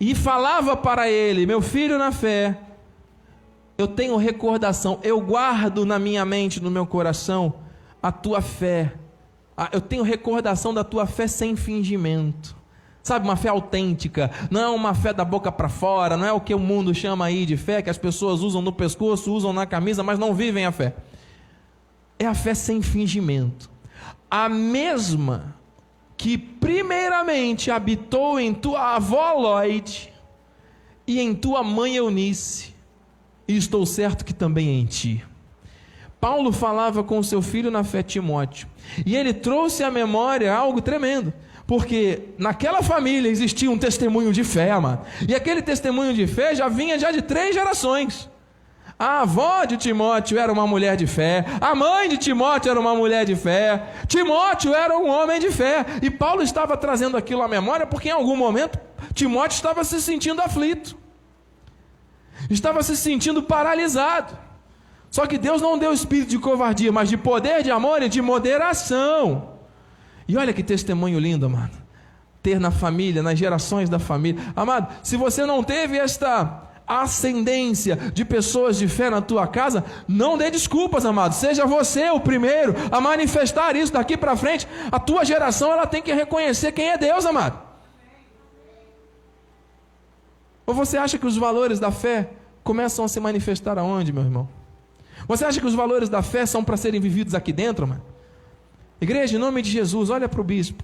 [0.00, 2.58] e falava para ele: Meu filho na fé,
[3.78, 7.54] eu tenho recordação, eu guardo na minha mente, no meu coração,
[8.02, 8.94] a tua fé.
[9.72, 12.54] Eu tenho recordação da tua fé sem fingimento.
[13.06, 16.40] Sabe, uma fé autêntica, não é uma fé da boca para fora, não é o
[16.40, 19.64] que o mundo chama aí de fé, que as pessoas usam no pescoço, usam na
[19.64, 20.92] camisa, mas não vivem a fé.
[22.18, 23.70] É a fé sem fingimento.
[24.28, 25.54] A mesma
[26.16, 30.12] que primeiramente habitou em tua avó Lloyd
[31.06, 32.74] e em tua mãe Eunice,
[33.46, 35.24] e estou certo que também em ti.
[36.20, 38.66] Paulo falava com seu filho na fé Timóteo,
[39.06, 41.32] e ele trouxe à memória algo tremendo.
[41.66, 45.04] Porque naquela família existia um testemunho de fé, amado.
[45.28, 48.30] E aquele testemunho de fé já vinha já de três gerações.
[48.98, 52.94] A avó de Timóteo era uma mulher de fé, a mãe de Timóteo era uma
[52.94, 57.48] mulher de fé, Timóteo era um homem de fé, e Paulo estava trazendo aquilo à
[57.48, 58.78] memória porque em algum momento
[59.12, 60.96] Timóteo estava se sentindo aflito,
[62.48, 64.38] estava se sentindo paralisado.
[65.10, 68.22] Só que Deus não deu espírito de covardia, mas de poder, de amor e de
[68.22, 69.55] moderação.
[70.28, 71.76] E olha que testemunho lindo, amado.
[72.42, 74.42] Ter na família, nas gerações da família.
[74.54, 80.38] Amado, se você não teve esta ascendência de pessoas de fé na tua casa, não
[80.38, 81.32] dê desculpas, amado.
[81.34, 84.68] Seja você o primeiro a manifestar isso daqui para frente.
[84.90, 87.58] A tua geração ela tem que reconhecer quem é Deus, amado.
[90.64, 92.30] Ou você acha que os valores da fé
[92.62, 94.48] começam a se manifestar aonde, meu irmão?
[95.28, 98.02] Você acha que os valores da fé são para serem vividos aqui dentro, mano?
[99.00, 100.82] Igreja, em nome de Jesus, olha para o bispo.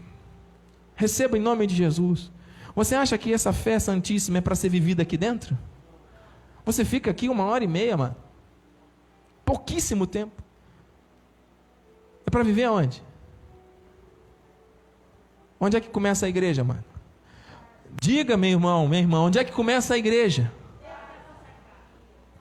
[0.94, 2.30] Receba em nome de Jesus.
[2.74, 5.56] Você acha que essa fé santíssima é para ser vivida aqui dentro?
[6.64, 8.16] Você fica aqui uma hora e meia, mano.
[9.44, 10.42] Pouquíssimo tempo.
[12.26, 13.02] É para viver aonde?
[15.58, 16.84] Onde é que começa a igreja, mano?
[18.00, 20.50] Diga, meu irmão, meu irmão, onde é que começa a igreja?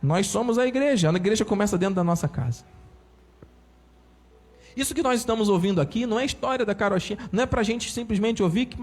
[0.02, 1.10] Nós somos a igreja.
[1.10, 2.66] A igreja começa dentro da nossa casa.
[4.76, 7.64] Isso que nós estamos ouvindo aqui não é história da carochinha, não é para a
[7.64, 8.78] gente simplesmente ouvir que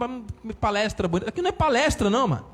[0.60, 1.30] palestra bonita.
[1.30, 2.44] Aqui não é palestra, não, mano.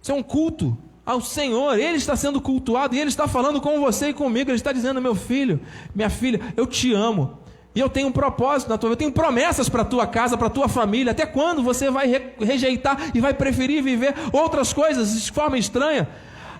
[0.00, 1.78] Isso é um culto ao Senhor.
[1.78, 4.50] Ele está sendo cultuado e Ele está falando com você e comigo.
[4.50, 5.60] Ele está dizendo: meu filho,
[5.94, 7.38] minha filha, eu te amo.
[7.74, 10.36] E eu tenho um propósito na tua vida, eu tenho promessas para a tua casa,
[10.36, 11.12] para a tua família.
[11.12, 16.06] Até quando você vai rejeitar e vai preferir viver outras coisas de forma estranha?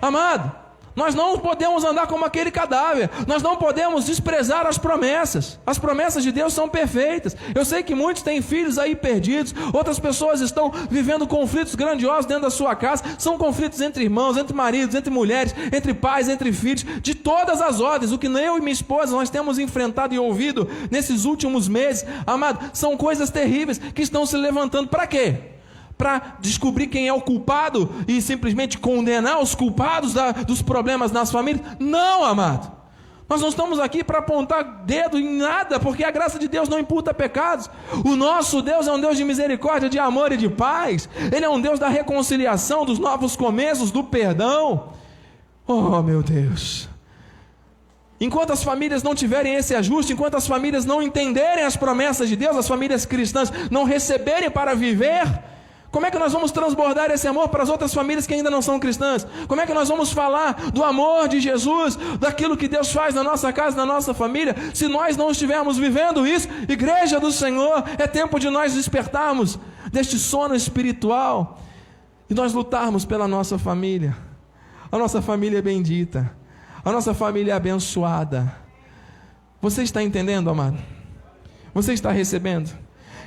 [0.00, 0.50] Amado,
[0.94, 3.10] nós não podemos andar como aquele cadáver.
[3.26, 5.58] Nós não podemos desprezar as promessas.
[5.66, 7.36] As promessas de Deus são perfeitas.
[7.54, 9.54] Eu sei que muitos têm filhos aí perdidos.
[9.72, 13.04] Outras pessoas estão vivendo conflitos grandiosos dentro da sua casa.
[13.18, 17.80] São conflitos entre irmãos, entre maridos, entre mulheres, entre pais, entre filhos, de todas as
[17.80, 18.12] ordens.
[18.12, 22.70] O que eu e minha esposa nós temos enfrentado e ouvido nesses últimos meses, amado,
[22.72, 24.88] são coisas terríveis que estão se levantando.
[24.88, 25.52] Para quê?
[26.02, 31.30] Para descobrir quem é o culpado e simplesmente condenar os culpados da, dos problemas nas
[31.30, 31.64] famílias.
[31.78, 32.72] Não, amado.
[33.28, 36.80] Nós não estamos aqui para apontar dedo em nada, porque a graça de Deus não
[36.80, 37.70] imputa pecados.
[38.04, 41.08] O nosso Deus é um Deus de misericórdia, de amor e de paz.
[41.32, 44.88] Ele é um Deus da reconciliação, dos novos começos, do perdão.
[45.68, 46.88] Oh, meu Deus.
[48.20, 52.34] Enquanto as famílias não tiverem esse ajuste, enquanto as famílias não entenderem as promessas de
[52.34, 55.51] Deus, as famílias cristãs não receberem para viver,
[55.92, 58.62] como é que nós vamos transbordar esse amor para as outras famílias que ainda não
[58.62, 59.26] são cristãs?
[59.46, 63.22] Como é que nós vamos falar do amor de Jesus, daquilo que Deus faz na
[63.22, 66.48] nossa casa, na nossa família, se nós não estivermos vivendo isso?
[66.66, 69.58] Igreja do Senhor, é tempo de nós despertarmos
[69.92, 71.60] deste sono espiritual
[72.30, 74.16] e nós lutarmos pela nossa família.
[74.90, 76.34] A nossa família é bendita,
[76.82, 78.50] a nossa família é abençoada.
[79.60, 80.78] Você está entendendo, amado?
[81.74, 82.81] Você está recebendo?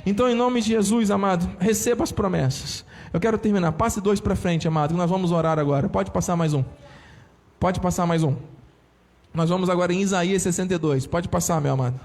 [0.06, 2.84] Então, em nome de Jesus, amado, receba as promessas.
[3.12, 3.72] Eu quero terminar.
[3.72, 5.88] Passe dois para frente, amado, nós vamos orar agora.
[5.88, 6.62] Pode passar mais um.
[7.58, 8.36] Pode passar mais um.
[9.34, 11.08] Nós vamos agora em Isaías 62.
[11.08, 11.98] Pode passar, meu amado.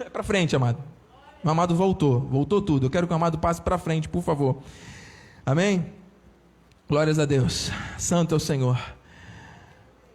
[0.00, 0.78] É para frente, amado.
[1.44, 2.18] O amado voltou.
[2.18, 2.86] Voltou tudo.
[2.86, 4.58] Eu quero que o amado passe para frente, por favor.
[5.46, 5.86] Amém?
[6.88, 7.70] Glórias a Deus.
[7.96, 8.78] Santo é o Senhor.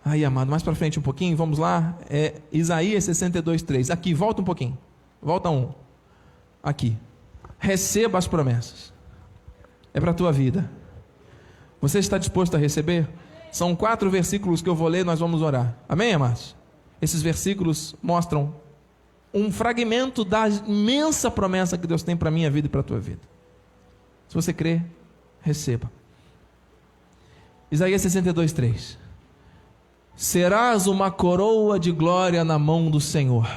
[0.04, 1.98] Aí, amado, mais para frente um pouquinho, vamos lá.
[2.10, 3.90] É Isaías 62, 3.
[3.90, 4.78] Aqui, volta um pouquinho.
[5.22, 5.72] Volta um.
[6.62, 6.98] Aqui.
[7.60, 8.94] Receba as promessas.
[9.94, 10.70] É para a tua vida.
[11.82, 13.08] Você está disposto a receber?
[13.52, 15.76] São quatro versículos que eu vou ler, nós vamos orar.
[15.88, 16.56] Amém, amados?
[17.02, 18.54] Esses versículos mostram
[19.34, 22.84] um fragmento da imensa promessa que Deus tem para a minha vida e para a
[22.84, 23.22] tua vida.
[24.28, 24.82] Se você crê,
[25.42, 25.92] receba.
[27.72, 28.98] Isaías 62, 3.
[30.16, 33.48] Serás uma coroa de glória na mão do Senhor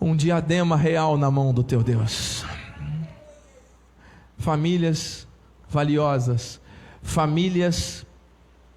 [0.00, 2.44] um diadema real na mão do teu Deus.
[4.38, 5.26] famílias
[5.68, 6.60] valiosas,
[7.02, 8.06] famílias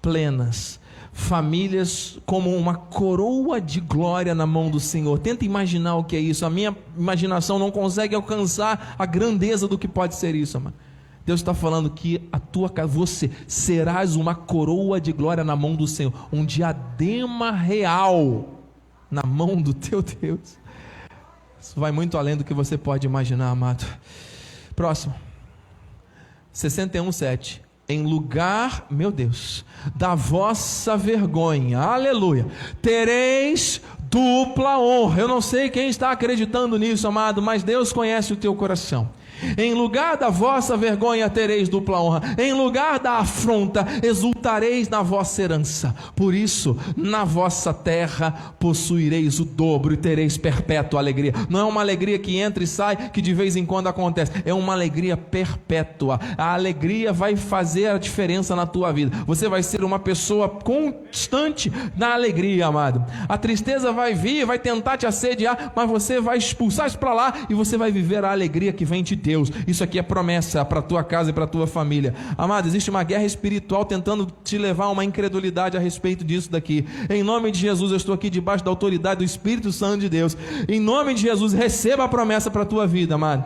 [0.02, 0.80] plenas,
[1.12, 5.18] famílias como uma coroa de glória na mão do Senhor.
[5.18, 6.46] Tenta imaginar o que é isso.
[6.46, 10.74] A minha imaginação não consegue alcançar a grandeza do que pode ser isso, amado.
[11.24, 15.86] Deus está falando que a tua você serás uma coroa de glória na mão do
[15.86, 18.48] Senhor, um diadema real
[19.10, 20.58] na mão do teu Deus.
[21.60, 23.84] Isso vai muito além do que você pode imaginar, amado.
[24.74, 25.14] Próximo.
[26.52, 29.64] 61:7 em lugar, meu Deus,
[29.96, 32.46] da vossa vergonha, aleluia,
[32.80, 35.22] tereis dupla honra.
[35.22, 39.10] Eu não sei quem está acreditando nisso, amado, mas Deus conhece o teu coração.
[39.56, 42.22] Em lugar da vossa vergonha tereis dupla honra.
[42.38, 45.94] Em lugar da afronta exultareis na vossa herança.
[46.14, 51.32] Por isso, na vossa terra possuireis o dobro e tereis perpétua alegria.
[51.48, 54.32] Não é uma alegria que entra e sai, que de vez em quando acontece.
[54.44, 56.20] É uma alegria perpétua.
[56.36, 59.16] A alegria vai fazer a diferença na tua vida.
[59.26, 63.04] Você vai ser uma pessoa constante na alegria, amado.
[63.28, 67.34] A tristeza vai vir, vai tentar te assediar, mas você vai expulsar isso para lá
[67.48, 69.29] e você vai viver a alegria que vem de Deus.
[69.30, 69.52] Deus.
[69.66, 72.14] Isso aqui é promessa para a tua casa e para a tua família.
[72.36, 76.84] Amado, existe uma guerra espiritual tentando te levar a uma incredulidade a respeito disso daqui.
[77.08, 80.36] Em nome de Jesus, eu estou aqui debaixo da autoridade do Espírito Santo de Deus.
[80.68, 83.44] Em nome de Jesus, receba a promessa para a tua vida, amado.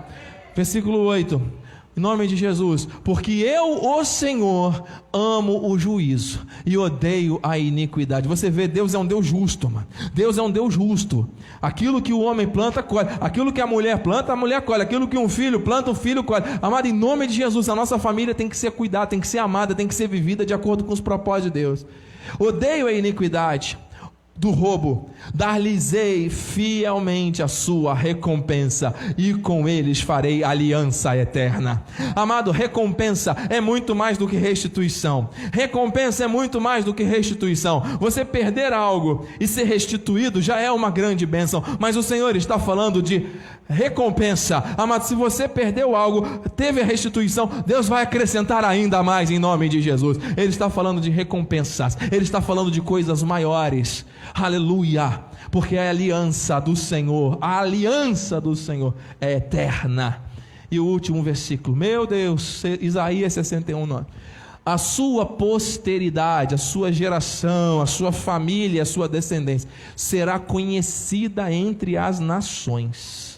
[0.54, 1.63] Versículo 8.
[1.96, 8.26] Em nome de Jesus, porque eu, o Senhor, amo o juízo e odeio a iniquidade.
[8.26, 9.86] Você vê, Deus é um Deus justo, mano.
[10.12, 11.28] Deus é um Deus justo.
[11.62, 13.08] Aquilo que o homem planta, colhe.
[13.20, 14.82] Aquilo que a mulher planta, a mulher colhe.
[14.82, 16.44] Aquilo que um filho planta, o filho colhe.
[16.60, 19.38] Amado, em nome de Jesus, a nossa família tem que ser cuidada, tem que ser
[19.38, 21.86] amada, tem que ser vivida de acordo com os propósitos de Deus.
[22.40, 23.78] Odeio a iniquidade
[24.36, 31.82] do roubo, dar-lhes-ei fielmente a sua recompensa, e com eles farei aliança eterna.
[32.16, 35.30] Amado, recompensa é muito mais do que restituição.
[35.52, 37.80] Recompensa é muito mais do que restituição.
[38.00, 42.58] Você perder algo e ser restituído já é uma grande bênção, mas o Senhor está
[42.58, 43.26] falando de
[43.68, 44.62] recompensa.
[44.76, 49.68] Amado, se você perdeu algo, teve a restituição, Deus vai acrescentar ainda mais em nome
[49.68, 50.18] de Jesus.
[50.36, 54.04] Ele está falando de recompensas, ele está falando de coisas maiores.
[54.34, 55.20] Aleluia!
[55.50, 60.20] Porque a aliança do Senhor, a aliança do Senhor é eterna.
[60.70, 64.06] E o último versículo, meu Deus, Isaías 61, 9
[64.66, 71.98] a sua posteridade, a sua geração, a sua família, a sua descendência será conhecida entre
[71.98, 73.34] as nações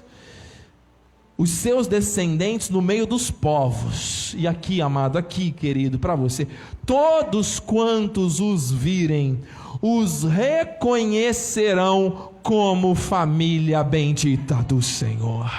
[1.39, 4.35] os seus descendentes no meio dos povos.
[4.39, 6.47] E aqui, amado, aqui, querido, para você,
[6.85, 9.41] todos quantos os virem,
[9.83, 15.51] os reconhecerão como família bendita do Senhor.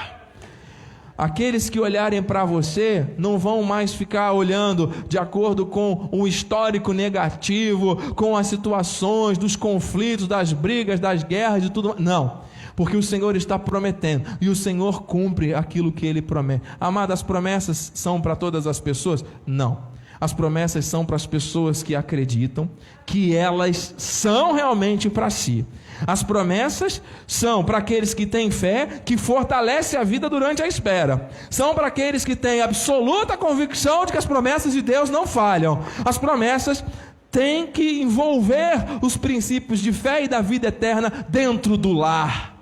[1.15, 6.93] Aqueles que olharem para você não vão mais ficar olhando de acordo com o histórico
[6.93, 11.95] negativo, com as situações, dos conflitos, das brigas, das guerras, de tudo.
[11.97, 12.45] Não
[12.77, 16.61] porque o Senhor está prometendo e o Senhor cumpre aquilo que ele promete.
[16.79, 19.25] Amada, as promessas são para todas as pessoas?
[19.47, 19.97] Não.
[20.21, 22.69] As promessas são para as pessoas que acreditam
[23.03, 25.65] que elas são realmente para si.
[26.05, 31.31] As promessas são para aqueles que têm fé, que fortalece a vida durante a espera.
[31.49, 35.81] São para aqueles que têm absoluta convicção de que as promessas de Deus não falham.
[36.05, 36.83] As promessas
[37.31, 42.56] têm que envolver os princípios de fé e da vida eterna dentro do lar.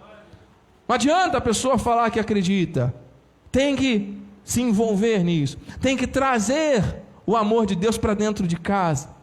[0.87, 2.93] Não adianta a pessoa falar que acredita.
[3.51, 5.57] Tem que se envolver nisso.
[5.81, 9.14] Tem que trazer o amor de Deus para dentro de casa.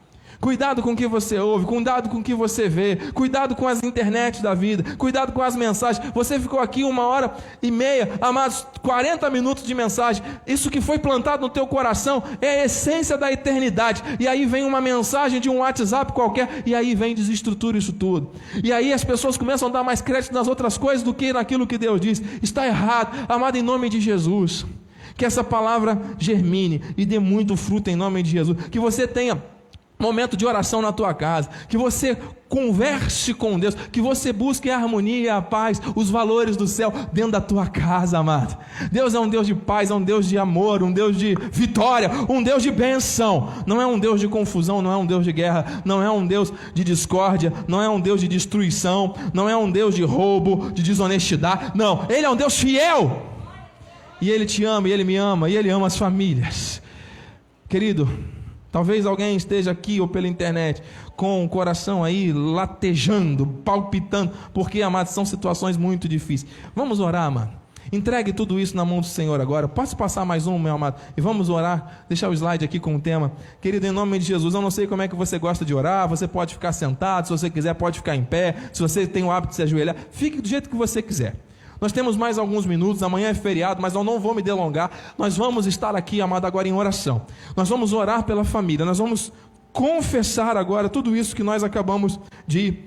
[0.42, 3.80] Cuidado com o que você ouve, cuidado com o que você vê, cuidado com as
[3.80, 6.04] internets da vida, cuidado com as mensagens.
[6.12, 10.20] Você ficou aqui uma hora e meia, amados, 40 minutos de mensagem.
[10.44, 14.02] Isso que foi plantado no teu coração é a essência da eternidade.
[14.18, 18.32] E aí vem uma mensagem de um WhatsApp qualquer, e aí vem desestrutura isso tudo.
[18.64, 21.68] E aí as pessoas começam a dar mais crédito nas outras coisas do que naquilo
[21.68, 22.20] que Deus diz.
[22.42, 24.66] Está errado, amado, em nome de Jesus.
[25.16, 28.58] Que essa palavra germine e dê muito fruto em nome de Jesus.
[28.72, 29.40] Que você tenha
[30.02, 32.18] momento de oração na tua casa, que você
[32.52, 37.32] converse com Deus, que você busque a harmonia, a paz, os valores do céu dentro
[37.32, 38.58] da tua casa, amado.
[38.90, 42.10] Deus é um Deus de paz, é um Deus de amor, um Deus de vitória,
[42.28, 43.48] um Deus de benção.
[43.66, 46.26] Não é um Deus de confusão, não é um Deus de guerra, não é um
[46.26, 50.70] Deus de discórdia, não é um Deus de destruição, não é um Deus de roubo,
[50.72, 51.72] de desonestidade.
[51.74, 53.22] Não, Ele é um Deus fiel.
[54.20, 56.82] E Ele te ama, e Ele me ama, e Ele ama as famílias.
[57.66, 58.06] Querido,
[58.72, 60.82] Talvez alguém esteja aqui ou pela internet
[61.14, 66.50] com o coração aí latejando, palpitando, porque, amados, são situações muito difíceis.
[66.74, 67.62] Vamos orar, mano.
[67.92, 69.68] Entregue tudo isso na mão do Senhor agora.
[69.68, 70.98] Posso passar mais um, meu amado?
[71.14, 72.04] E vamos orar.
[72.08, 73.32] Deixar o slide aqui com o tema.
[73.60, 76.08] Querido, em nome de Jesus, eu não sei como é que você gosta de orar.
[76.08, 78.54] Você pode ficar sentado, se você quiser, pode ficar em pé.
[78.72, 81.34] Se você tem o hábito de se ajoelhar, fique do jeito que você quiser.
[81.82, 84.88] Nós temos mais alguns minutos, amanhã é feriado, mas eu não vou me delongar.
[85.18, 87.22] Nós vamos estar aqui, amado, agora em oração.
[87.56, 89.32] Nós vamos orar pela família, nós vamos
[89.72, 92.78] confessar agora tudo isso que nós acabamos de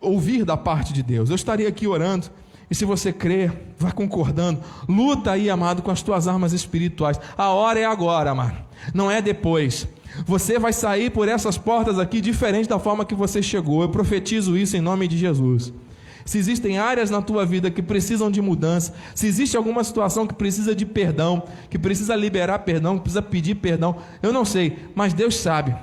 [0.00, 1.28] ouvir da parte de Deus.
[1.28, 2.28] Eu estaria aqui orando
[2.70, 4.60] e se você crer, vá concordando.
[4.88, 7.18] Luta aí, amado, com as tuas armas espirituais.
[7.36, 8.58] A hora é agora, amado.
[8.94, 9.88] Não é depois.
[10.24, 13.82] Você vai sair por essas portas aqui diferente da forma que você chegou.
[13.82, 15.72] Eu profetizo isso em nome de Jesus.
[16.24, 20.34] Se existem áreas na tua vida que precisam de mudança, se existe alguma situação que
[20.34, 25.12] precisa de perdão, que precisa liberar perdão, que precisa pedir perdão, eu não sei, mas
[25.12, 25.74] Deus sabe.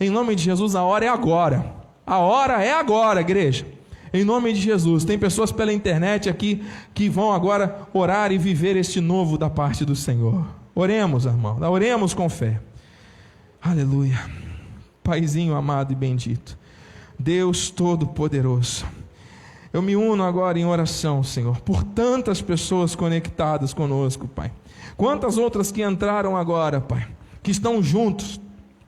[0.00, 1.74] Em nome de Jesus, a hora é agora.
[2.06, 3.66] A hora é agora, igreja.
[4.12, 5.04] Em nome de Jesus.
[5.04, 6.62] Tem pessoas pela internet aqui
[6.92, 10.44] que vão agora orar e viver este novo da parte do Senhor.
[10.74, 11.58] Oremos, irmão.
[11.70, 12.60] Oremos com fé.
[13.60, 14.20] Aleluia.
[15.02, 16.58] Paizinho amado e bendito.
[17.18, 18.84] Deus Todo-Poderoso.
[19.72, 24.52] Eu me uno agora em oração, Senhor, por tantas pessoas conectadas conosco, Pai.
[24.96, 27.08] Quantas outras que entraram agora, Pai,
[27.42, 28.38] que estão juntos,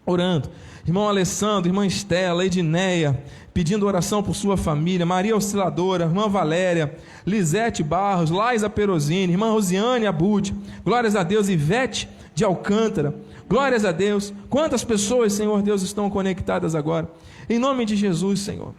[0.05, 0.51] orando.
[0.87, 3.25] Irmão Alessandro, irmã Estela, Edneia,
[3.55, 6.95] pedindo oração por sua família, Maria Osciladora, irmã Valéria,
[7.27, 10.55] Lisete Barros, Laisa Perosini, irmã Rosiane Abud,
[10.85, 13.15] glórias a Deus, Ivete de Alcântara,
[13.49, 14.35] glórias a Deus.
[14.51, 17.11] Quantas pessoas, Senhor Deus, estão conectadas agora?
[17.49, 18.75] Em nome de Jesus, Senhor.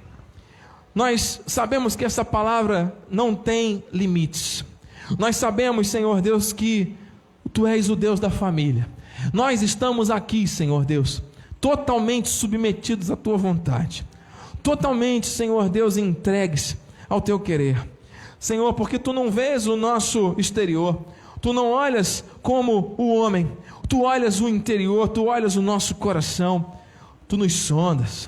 [0.95, 4.65] Nós sabemos que essa palavra não tem limites.
[5.19, 6.95] Nós sabemos, Senhor Deus, que
[7.53, 8.87] Tu és o Deus da família.
[9.31, 11.21] Nós estamos aqui, Senhor Deus,
[11.61, 14.05] totalmente submetidos à Tua vontade
[14.65, 16.75] totalmente, Senhor Deus, entregues
[17.07, 17.87] ao teu querer.
[18.39, 21.05] Senhor, porque tu não vês o nosso exterior,
[21.39, 23.51] tu não olhas como o homem,
[23.87, 26.73] tu olhas o interior, tu olhas o nosso coração,
[27.27, 28.27] tu nos sondas.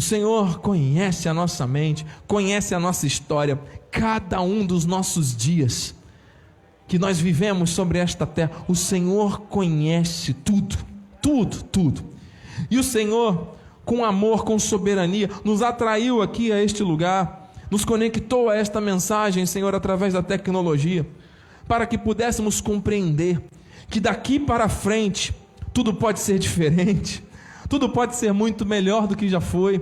[0.00, 5.94] O Senhor conhece a nossa mente, conhece a nossa história, cada um dos nossos dias
[6.88, 8.50] que nós vivemos sobre esta terra.
[8.66, 10.78] O Senhor conhece tudo,
[11.20, 12.02] tudo, tudo.
[12.70, 18.48] E o Senhor com amor, com soberania, nos atraiu aqui a este lugar, nos conectou
[18.48, 21.06] a esta mensagem, Senhor, através da tecnologia,
[21.68, 23.38] para que pudéssemos compreender
[23.90, 25.34] que daqui para frente
[25.74, 27.22] tudo pode ser diferente,
[27.70, 29.78] tudo pode ser muito melhor do que já foi,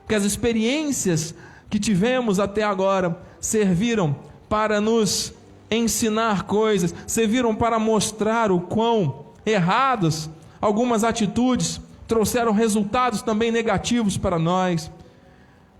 [0.00, 1.34] porque as experiências
[1.70, 4.14] que tivemos até agora serviram
[4.50, 5.32] para nos
[5.70, 10.28] ensinar coisas, serviram para mostrar o quão erradas
[10.60, 14.90] algumas atitudes trouxeram resultados também negativos para nós.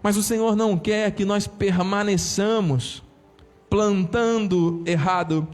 [0.03, 3.03] Mas o Senhor não quer que nós permaneçamos
[3.69, 5.47] plantando errado.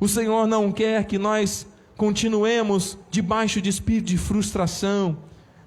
[0.00, 5.18] O Senhor não quer que nós continuemos debaixo de espírito de frustração,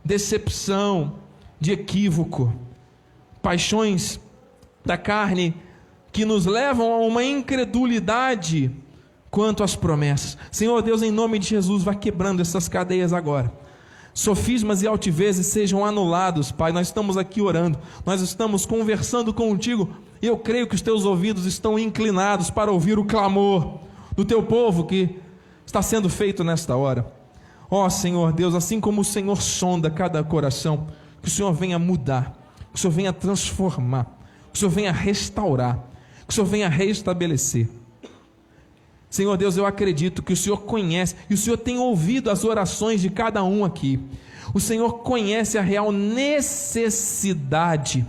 [0.05, 1.15] decepção,
[1.59, 2.53] de equívoco,
[3.41, 4.19] paixões
[4.85, 5.55] da carne
[6.11, 8.71] que nos levam a uma incredulidade
[9.31, 10.37] quanto às promessas.
[10.51, 13.51] Senhor Deus, em nome de Jesus, vai quebrando essas cadeias agora
[14.15, 16.71] sofismas e altivezes sejam anulados, Pai.
[16.71, 21.45] Nós estamos aqui orando, nós estamos conversando contigo, e eu creio que os teus ouvidos
[21.45, 23.79] estão inclinados para ouvir o clamor
[24.15, 25.19] do teu povo que
[25.65, 27.05] está sendo feito nesta hora.
[27.69, 30.87] Ó oh, Senhor Deus, assim como o Senhor sonda cada coração,
[31.21, 32.37] que o Senhor venha mudar,
[32.71, 34.05] que o Senhor venha transformar,
[34.51, 35.79] que o Senhor venha restaurar,
[36.27, 37.67] que o Senhor venha restabelecer.
[39.09, 43.01] Senhor Deus, eu acredito que o Senhor conhece e o Senhor tem ouvido as orações
[43.01, 43.99] de cada um aqui.
[44.53, 48.05] O Senhor conhece a real necessidade,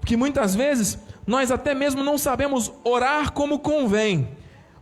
[0.00, 4.28] porque muitas vezes nós até mesmo não sabemos orar como convém.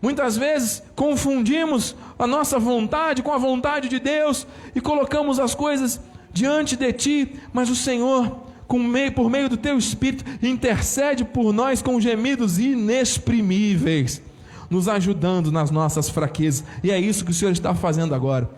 [0.07, 6.01] Muitas vezes confundimos a nossa vontade com a vontade de Deus e colocamos as coisas
[6.33, 8.39] diante de Ti, mas o Senhor,
[8.73, 14.23] meio, por meio do Teu Espírito, intercede por nós com gemidos inexprimíveis
[14.71, 16.63] nos ajudando nas nossas fraquezas.
[16.85, 18.49] E é isso que o Senhor está fazendo agora.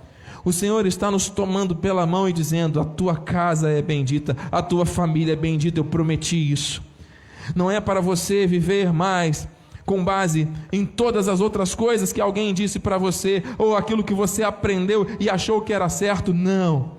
[0.44, 4.60] O Senhor está nos tomando pela mão e dizendo: A tua casa é bendita, a
[4.60, 6.82] tua família é bendita, eu prometi isso.
[7.56, 9.48] Não é para você viver mais
[9.88, 14.12] com base em todas as outras coisas que alguém disse para você, ou aquilo que
[14.12, 16.34] você aprendeu e achou que era certo.
[16.34, 16.92] Não.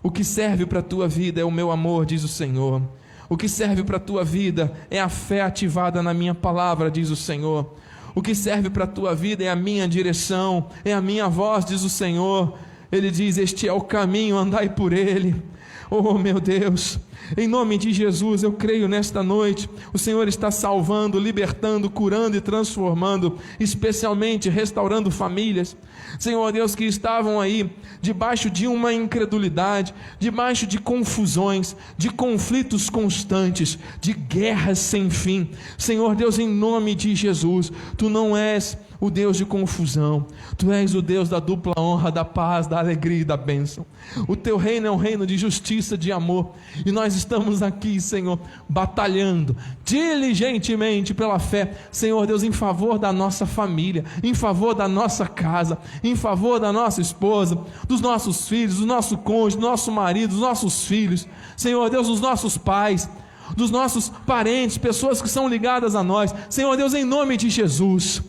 [0.00, 2.80] O que serve para a tua vida é o meu amor, diz o Senhor.
[3.28, 7.10] O que serve para a tua vida é a fé ativada na minha palavra, diz
[7.10, 7.74] o Senhor.
[8.14, 11.64] O que serve para a tua vida é a minha direção, é a minha voz,
[11.64, 12.56] diz o Senhor.
[12.90, 15.42] Ele diz: Este é o caminho, andai por ele.
[15.90, 16.98] Oh, meu Deus,
[17.34, 22.42] em nome de Jesus, eu creio nesta noite, o Senhor está salvando, libertando, curando e
[22.42, 25.74] transformando, especialmente restaurando famílias.
[26.18, 27.70] Senhor Deus, que estavam aí
[28.02, 35.50] debaixo de uma incredulidade, debaixo de confusões, de conflitos constantes, de guerras sem fim.
[35.78, 40.26] Senhor Deus, em nome de Jesus, tu não és o Deus de confusão,
[40.56, 43.86] tu és o Deus da dupla honra, da paz, da alegria e da bênção.
[44.26, 46.52] O teu reino é um reino de justiça, de amor,
[46.84, 48.38] e nós estamos aqui, Senhor,
[48.68, 55.26] batalhando diligentemente pela fé, Senhor Deus, em favor da nossa família, em favor da nossa
[55.26, 60.30] casa, em favor da nossa esposa, dos nossos filhos, do nosso cônjuge, do nosso marido,
[60.30, 61.26] dos nossos filhos,
[61.56, 63.08] Senhor Deus, dos nossos pais
[63.56, 66.34] dos nossos parentes, pessoas que são ligadas a nós.
[66.50, 68.22] Senhor Deus, em nome de Jesus,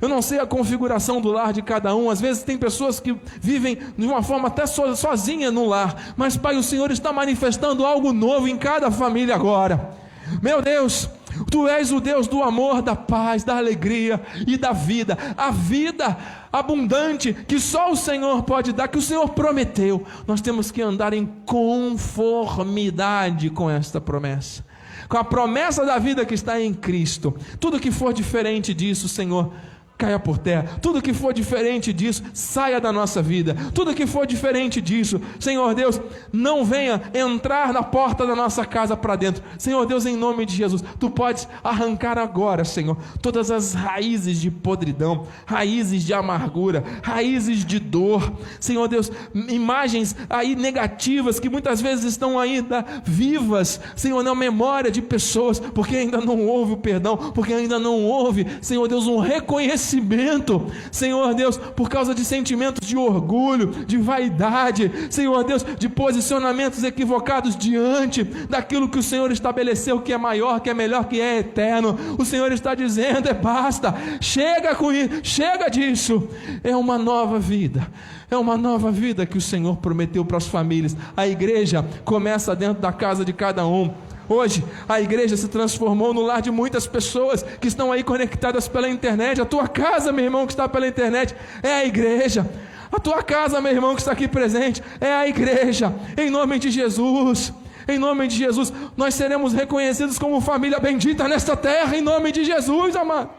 [0.00, 2.10] eu não sei a configuração do lar de cada um.
[2.10, 6.14] Às vezes tem pessoas que vivem de uma forma até so, sozinha no lar.
[6.16, 9.98] Mas, Pai, o Senhor está manifestando algo novo em cada família agora.
[10.40, 11.08] Meu Deus,
[11.50, 15.16] Tu és o Deus do amor, da paz, da alegria e da vida.
[15.36, 16.16] A vida
[16.52, 20.04] abundante que só o Senhor pode dar, que o Senhor prometeu.
[20.26, 24.64] Nós temos que andar em conformidade com esta promessa.
[25.08, 27.34] Com a promessa da vida que está em Cristo.
[27.58, 29.52] Tudo que for diferente disso, Senhor,
[30.00, 30.78] caia por terra.
[30.80, 33.54] Tudo que for diferente disso, saia da nossa vida.
[33.74, 36.00] Tudo que for diferente disso, Senhor Deus,
[36.32, 39.42] não venha entrar na porta da nossa casa para dentro.
[39.58, 44.50] Senhor Deus, em nome de Jesus, tu podes arrancar agora, Senhor, todas as raízes de
[44.50, 48.32] podridão, raízes de amargura, raízes de dor.
[48.58, 49.12] Senhor Deus,
[49.48, 55.94] imagens aí negativas que muitas vezes estão ainda vivas, Senhor, na memória de pessoas, porque
[55.94, 61.34] ainda não houve o perdão, porque ainda não houve, Senhor Deus, um reconhecimento conhecimento, Senhor
[61.34, 68.22] Deus, por causa de sentimentos de orgulho, de vaidade, Senhor Deus, de posicionamentos equivocados diante
[68.24, 71.98] daquilo que o Senhor estabeleceu que é maior, que é melhor, que é eterno.
[72.18, 76.28] O Senhor está dizendo: é basta, chega com isso, chega disso.
[76.62, 77.86] É uma nova vida.
[78.30, 80.96] É uma nova vida que o Senhor prometeu para as famílias.
[81.16, 83.92] A igreja começa dentro da casa de cada um.
[84.32, 88.88] Hoje, a igreja se transformou no lar de muitas pessoas que estão aí conectadas pela
[88.88, 89.40] internet.
[89.40, 92.48] A tua casa, meu irmão, que está pela internet, é a igreja.
[92.92, 95.92] A tua casa, meu irmão, que está aqui presente, é a igreja.
[96.16, 97.52] Em nome de Jesus.
[97.88, 102.44] Em nome de Jesus, nós seremos reconhecidos como família bendita nesta terra, em nome de
[102.44, 103.30] Jesus, amado.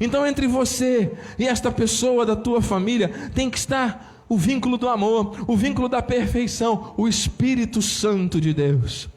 [0.00, 4.88] Então, entre você e esta pessoa da tua família, tem que estar o vínculo do
[4.88, 9.10] amor, o vínculo da perfeição, o Espírito Santo de Deus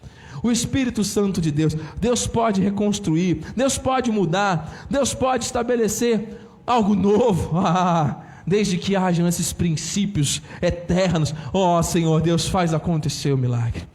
[0.43, 1.75] o Espírito Santo de Deus.
[1.99, 6.37] Deus pode reconstruir, Deus pode mudar, Deus pode estabelecer
[6.67, 7.51] algo novo.
[7.65, 11.33] Ah, desde que hajam esses princípios eternos.
[11.53, 13.87] Ó oh, Senhor Deus, faz acontecer o milagre.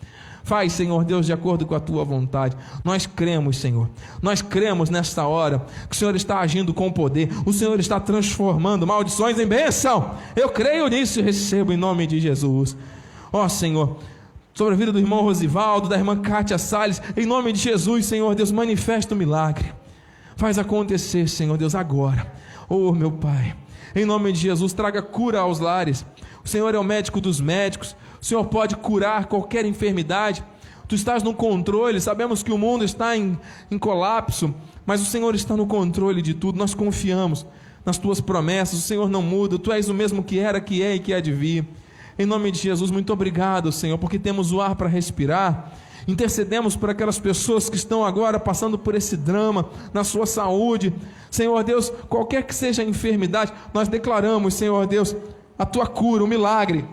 [0.42, 2.56] Faz, Senhor Deus, de acordo com a tua vontade.
[2.82, 3.90] Nós cremos, Senhor.
[4.22, 7.28] Nós cremos nesta hora que o Senhor está agindo com poder.
[7.44, 10.14] O Senhor está transformando maldições em bênção.
[10.34, 12.74] Eu creio nisso e recebo em nome de Jesus.
[13.30, 13.98] Ó Senhor,
[14.58, 18.34] sobre a vida do irmão Rosivaldo, da irmã Kátia Salles, em nome de Jesus, Senhor
[18.34, 19.72] Deus, manifesta o milagre.
[20.34, 22.32] Faz acontecer, Senhor Deus, agora.
[22.68, 23.54] Oh, meu Pai,
[23.94, 26.04] em nome de Jesus, traga cura aos lares.
[26.44, 27.94] O Senhor é o médico dos médicos.
[28.20, 30.42] O Senhor pode curar qualquer enfermidade.
[30.88, 32.00] Tu estás no controle.
[32.00, 33.38] Sabemos que o mundo está em,
[33.70, 34.52] em colapso,
[34.84, 36.58] mas o Senhor está no controle de tudo.
[36.58, 37.46] Nós confiamos
[37.86, 38.80] nas tuas promessas.
[38.80, 39.56] O Senhor não muda.
[39.56, 41.64] Tu és o mesmo que era, que é e que há de vir.
[42.18, 45.72] Em nome de Jesus, muito obrigado, Senhor, porque temos o ar para respirar.
[46.08, 50.92] Intercedemos por aquelas pessoas que estão agora passando por esse drama na sua saúde.
[51.30, 55.14] Senhor Deus, qualquer que seja a enfermidade, nós declaramos, Senhor Deus,
[55.56, 56.84] a tua cura, o milagre.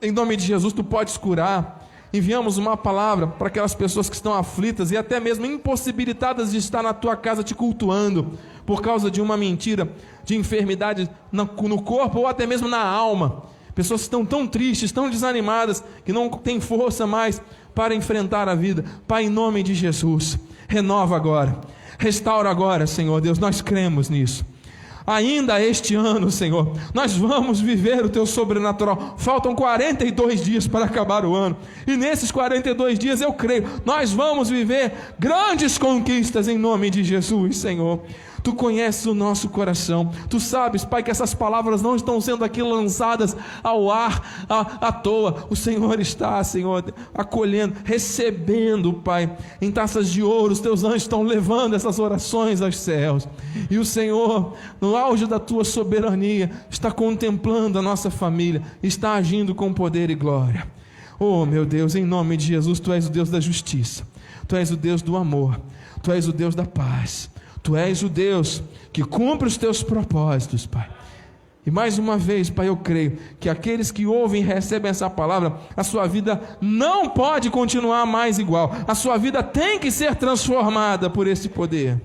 [0.00, 1.84] Em nome de Jesus, tu podes curar.
[2.12, 6.80] Enviamos uma palavra para aquelas pessoas que estão aflitas e até mesmo impossibilitadas de estar
[6.80, 9.92] na tua casa te cultuando por causa de uma mentira,
[10.22, 13.52] de enfermidade no corpo ou até mesmo na alma.
[13.74, 17.40] Pessoas que estão tão tristes, tão desanimadas, que não têm força mais
[17.74, 18.84] para enfrentar a vida.
[19.06, 21.60] Pai, em nome de Jesus, renova agora,
[21.98, 24.44] restaura agora, Senhor Deus, nós cremos nisso.
[25.06, 29.16] Ainda este ano, Senhor, nós vamos viver o teu sobrenatural.
[29.18, 31.56] Faltam 42 dias para acabar o ano,
[31.86, 37.58] e nesses 42 dias eu creio, nós vamos viver grandes conquistas em nome de Jesus,
[37.58, 38.00] Senhor.
[38.44, 40.12] Tu conheces o nosso coração.
[40.28, 44.92] Tu sabes, Pai, que essas palavras não estão sendo aqui lançadas ao ar à, à
[44.92, 45.46] toa.
[45.48, 50.52] O Senhor está, Senhor, acolhendo, recebendo, Pai, em taças de ouro.
[50.52, 53.26] Os teus anjos estão levando essas orações aos céus.
[53.70, 59.54] E o Senhor, no auge da tua soberania, está contemplando a nossa família, está agindo
[59.54, 60.66] com poder e glória.
[61.18, 64.06] Oh, meu Deus, em nome de Jesus, tu és o Deus da justiça,
[64.46, 65.58] tu és o Deus do amor,
[66.02, 67.30] tu és o Deus da paz,
[67.64, 68.62] tu és o Deus
[68.92, 70.88] que cumpre os teus propósitos, Pai.
[71.66, 75.56] E mais uma vez, Pai, eu creio que aqueles que ouvem e recebem essa palavra,
[75.74, 81.08] a sua vida não pode continuar mais igual, a sua vida tem que ser transformada
[81.08, 81.98] por esse poder.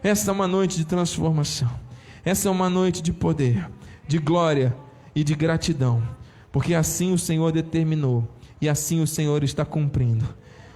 [0.00, 1.68] Essa é uma noite de transformação,
[2.24, 3.68] essa é uma noite de poder,
[4.06, 4.76] de glória
[5.12, 6.00] e de gratidão,
[6.52, 8.28] porque assim o Senhor determinou
[8.60, 10.24] e assim o Senhor está cumprindo.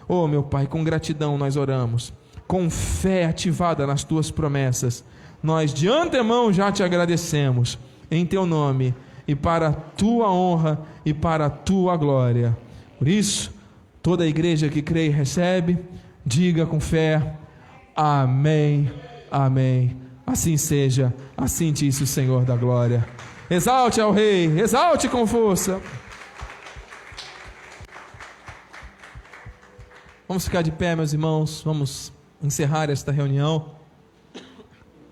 [0.09, 2.13] Oh, meu Pai, com gratidão nós oramos,
[2.53, 5.03] com fé ativada nas tuas promessas,
[5.43, 7.79] nós de antemão já te agradecemos
[8.11, 8.95] em teu nome
[9.27, 12.55] e para a tua honra e para a tua glória.
[12.99, 13.51] Por isso,
[14.03, 15.79] toda a igreja que crê e recebe,
[16.27, 17.37] diga com fé:
[17.97, 18.93] Amém,
[19.31, 19.97] Amém.
[20.27, 23.09] Assim seja, assim disse o Senhor da glória.
[23.49, 25.81] Exalte ao Rei, exalte com força.
[30.29, 32.13] Vamos ficar de pé, meus irmãos, vamos
[32.43, 33.77] encerrar esta reunião.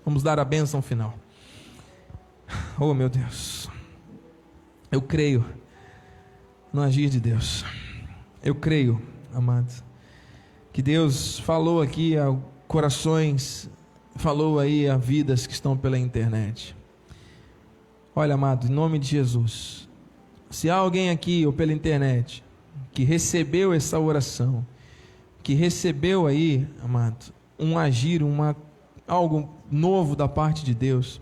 [0.03, 1.13] Vamos dar a bênção final.
[2.79, 3.69] Oh, meu Deus.
[4.91, 5.45] Eu creio
[6.73, 7.63] no agir de Deus.
[8.43, 9.01] Eu creio,
[9.33, 9.83] amados,
[10.73, 12.35] que Deus falou aqui a
[12.67, 13.69] corações,
[14.15, 16.75] falou aí a vidas que estão pela internet.
[18.15, 19.87] Olha, amado, em nome de Jesus,
[20.49, 22.43] se há alguém aqui ou pela internet
[22.91, 24.65] que recebeu essa oração,
[25.43, 28.55] que recebeu aí, amado, um agir, uma
[29.07, 31.21] algo novo da parte de Deus,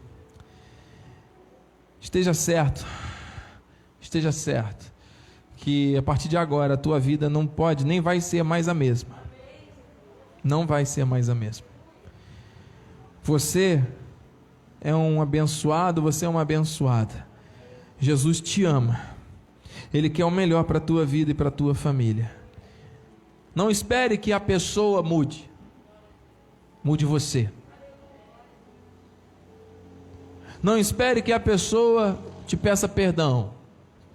[2.01, 2.86] Esteja certo,
[3.99, 4.91] esteja certo,
[5.57, 8.74] que a partir de agora a tua vida não pode, nem vai ser mais a
[8.74, 9.20] mesma.
[10.41, 11.67] Não vai ser mais a mesma.
[13.22, 13.84] Você
[14.80, 17.28] é um abençoado, você é uma abençoada.
[17.99, 19.01] Jesus te ama.
[19.93, 22.32] Ele quer o melhor para a tua vida e para a tua família.
[23.54, 25.50] Não espere que a pessoa mude.
[26.84, 27.50] Mude você.
[30.62, 33.54] Não espere que a pessoa te peça perdão.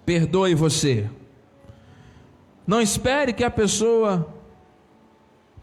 [0.05, 1.09] Perdoe você.
[2.65, 4.33] Não espere que a pessoa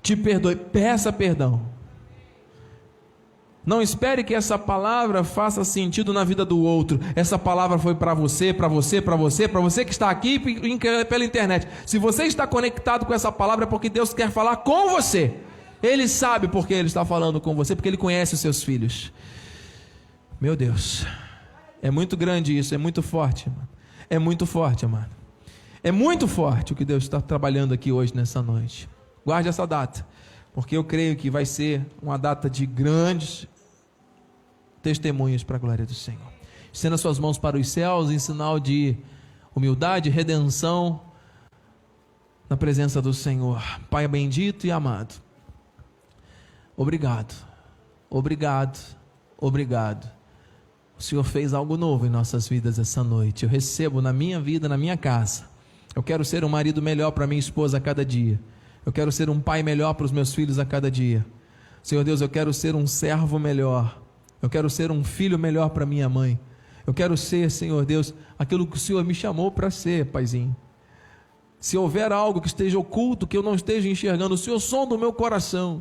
[0.03, 0.57] te perdoe.
[0.57, 1.72] Peça perdão.
[3.65, 6.99] Não espere que essa palavra faça sentido na vida do outro.
[7.15, 10.41] Essa palavra foi para você, para você, para você, para você que está aqui
[11.09, 11.69] pela internet.
[11.87, 15.35] Se você está conectado com essa palavra é porque Deus quer falar com você.
[15.81, 19.13] Ele sabe porque ele está falando com você, porque ele conhece os seus filhos.
[20.41, 21.07] Meu Deus,
[21.81, 23.69] é muito grande isso, é muito forte, mano.
[24.11, 25.11] É muito forte, amado.
[25.85, 28.89] É muito forte o que Deus está trabalhando aqui hoje, nessa noite.
[29.25, 30.07] Guarde essa data,
[30.53, 33.49] porque eu creio que vai ser uma data de grandes
[34.83, 36.33] testemunhos para a glória do Senhor.
[36.73, 38.97] Estenda suas mãos para os céus em sinal de
[39.55, 41.01] humildade, redenção
[42.49, 43.63] na presença do Senhor.
[43.91, 45.15] Pai bendito e amado.
[46.77, 47.35] Obrigado.
[48.11, 48.79] Obrigado.
[49.39, 50.23] Obrigado
[51.03, 53.43] o Senhor fez algo novo em nossas vidas essa noite.
[53.43, 55.45] Eu recebo na minha vida, na minha casa.
[55.97, 58.41] Eu quero ser um marido melhor para minha esposa a cada dia.
[58.87, 61.27] Eu quero ser um pai melhor para os meus filhos a cada dia.
[61.83, 64.01] Senhor Deus, eu quero ser um servo melhor.
[64.43, 66.39] Eu quero ser um filho melhor para minha mãe.
[66.85, 70.55] Eu quero ser, Senhor Deus, aquilo que o Senhor me chamou para ser, Paizinho.
[71.61, 74.99] Se houver algo que esteja oculto, que eu não esteja enxergando, o Senhor sonda o
[74.99, 75.81] meu coração.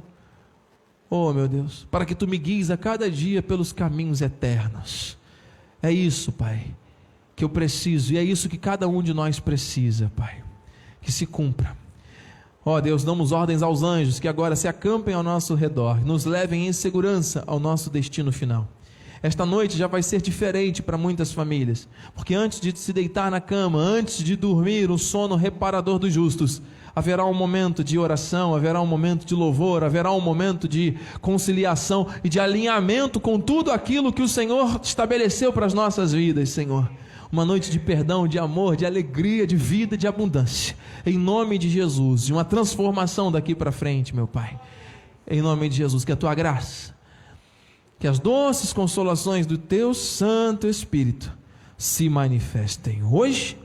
[1.10, 5.18] Oh, meu Deus, para que tu me guies a cada dia pelos caminhos eternos.
[5.82, 6.64] É isso, Pai,
[7.36, 10.44] que eu preciso, e é isso que cada um de nós precisa, Pai.
[11.02, 11.76] Que se cumpra.
[12.64, 16.26] Ó oh, Deus, damos ordens aos anjos que agora se acampem ao nosso redor, nos
[16.26, 18.68] levem em segurança ao nosso destino final.
[19.24, 23.42] Esta noite já vai ser diferente para muitas famílias, porque antes de se deitar na
[23.42, 26.62] cama, antes de dormir, o sono reparador dos justos,
[26.96, 32.08] haverá um momento de oração, haverá um momento de louvor, haverá um momento de conciliação
[32.24, 36.88] e de alinhamento com tudo aquilo que o Senhor estabeleceu para as nossas vidas, Senhor.
[37.32, 40.76] Uma noite de perdão, de amor, de alegria, de vida, de abundância.
[41.06, 44.60] Em nome de Jesus, de uma transformação daqui para frente, meu Pai.
[45.26, 46.94] Em nome de Jesus, que a tua graça,
[47.98, 51.32] que as doces consolações do teu Santo Espírito
[51.78, 53.58] se manifestem hoje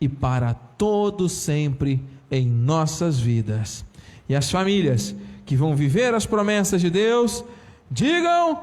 [0.00, 3.84] e para todo sempre em nossas vidas.
[4.28, 5.14] E as famílias
[5.46, 7.44] que vão viver as promessas de Deus,
[7.90, 8.60] digam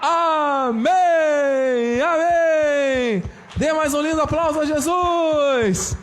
[0.00, 0.88] amém,
[2.00, 3.22] amém.
[3.58, 5.98] Dê mais um lindo aplauso a Jesus.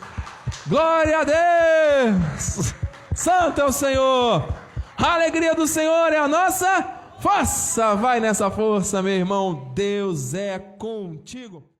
[0.66, 2.74] Glória a Deus.
[3.14, 4.46] Santo é o Senhor.
[4.94, 6.86] A alegria do Senhor é a nossa
[7.18, 7.94] força.
[7.94, 9.72] Vai nessa força, meu irmão.
[9.74, 11.66] Deus é contigo.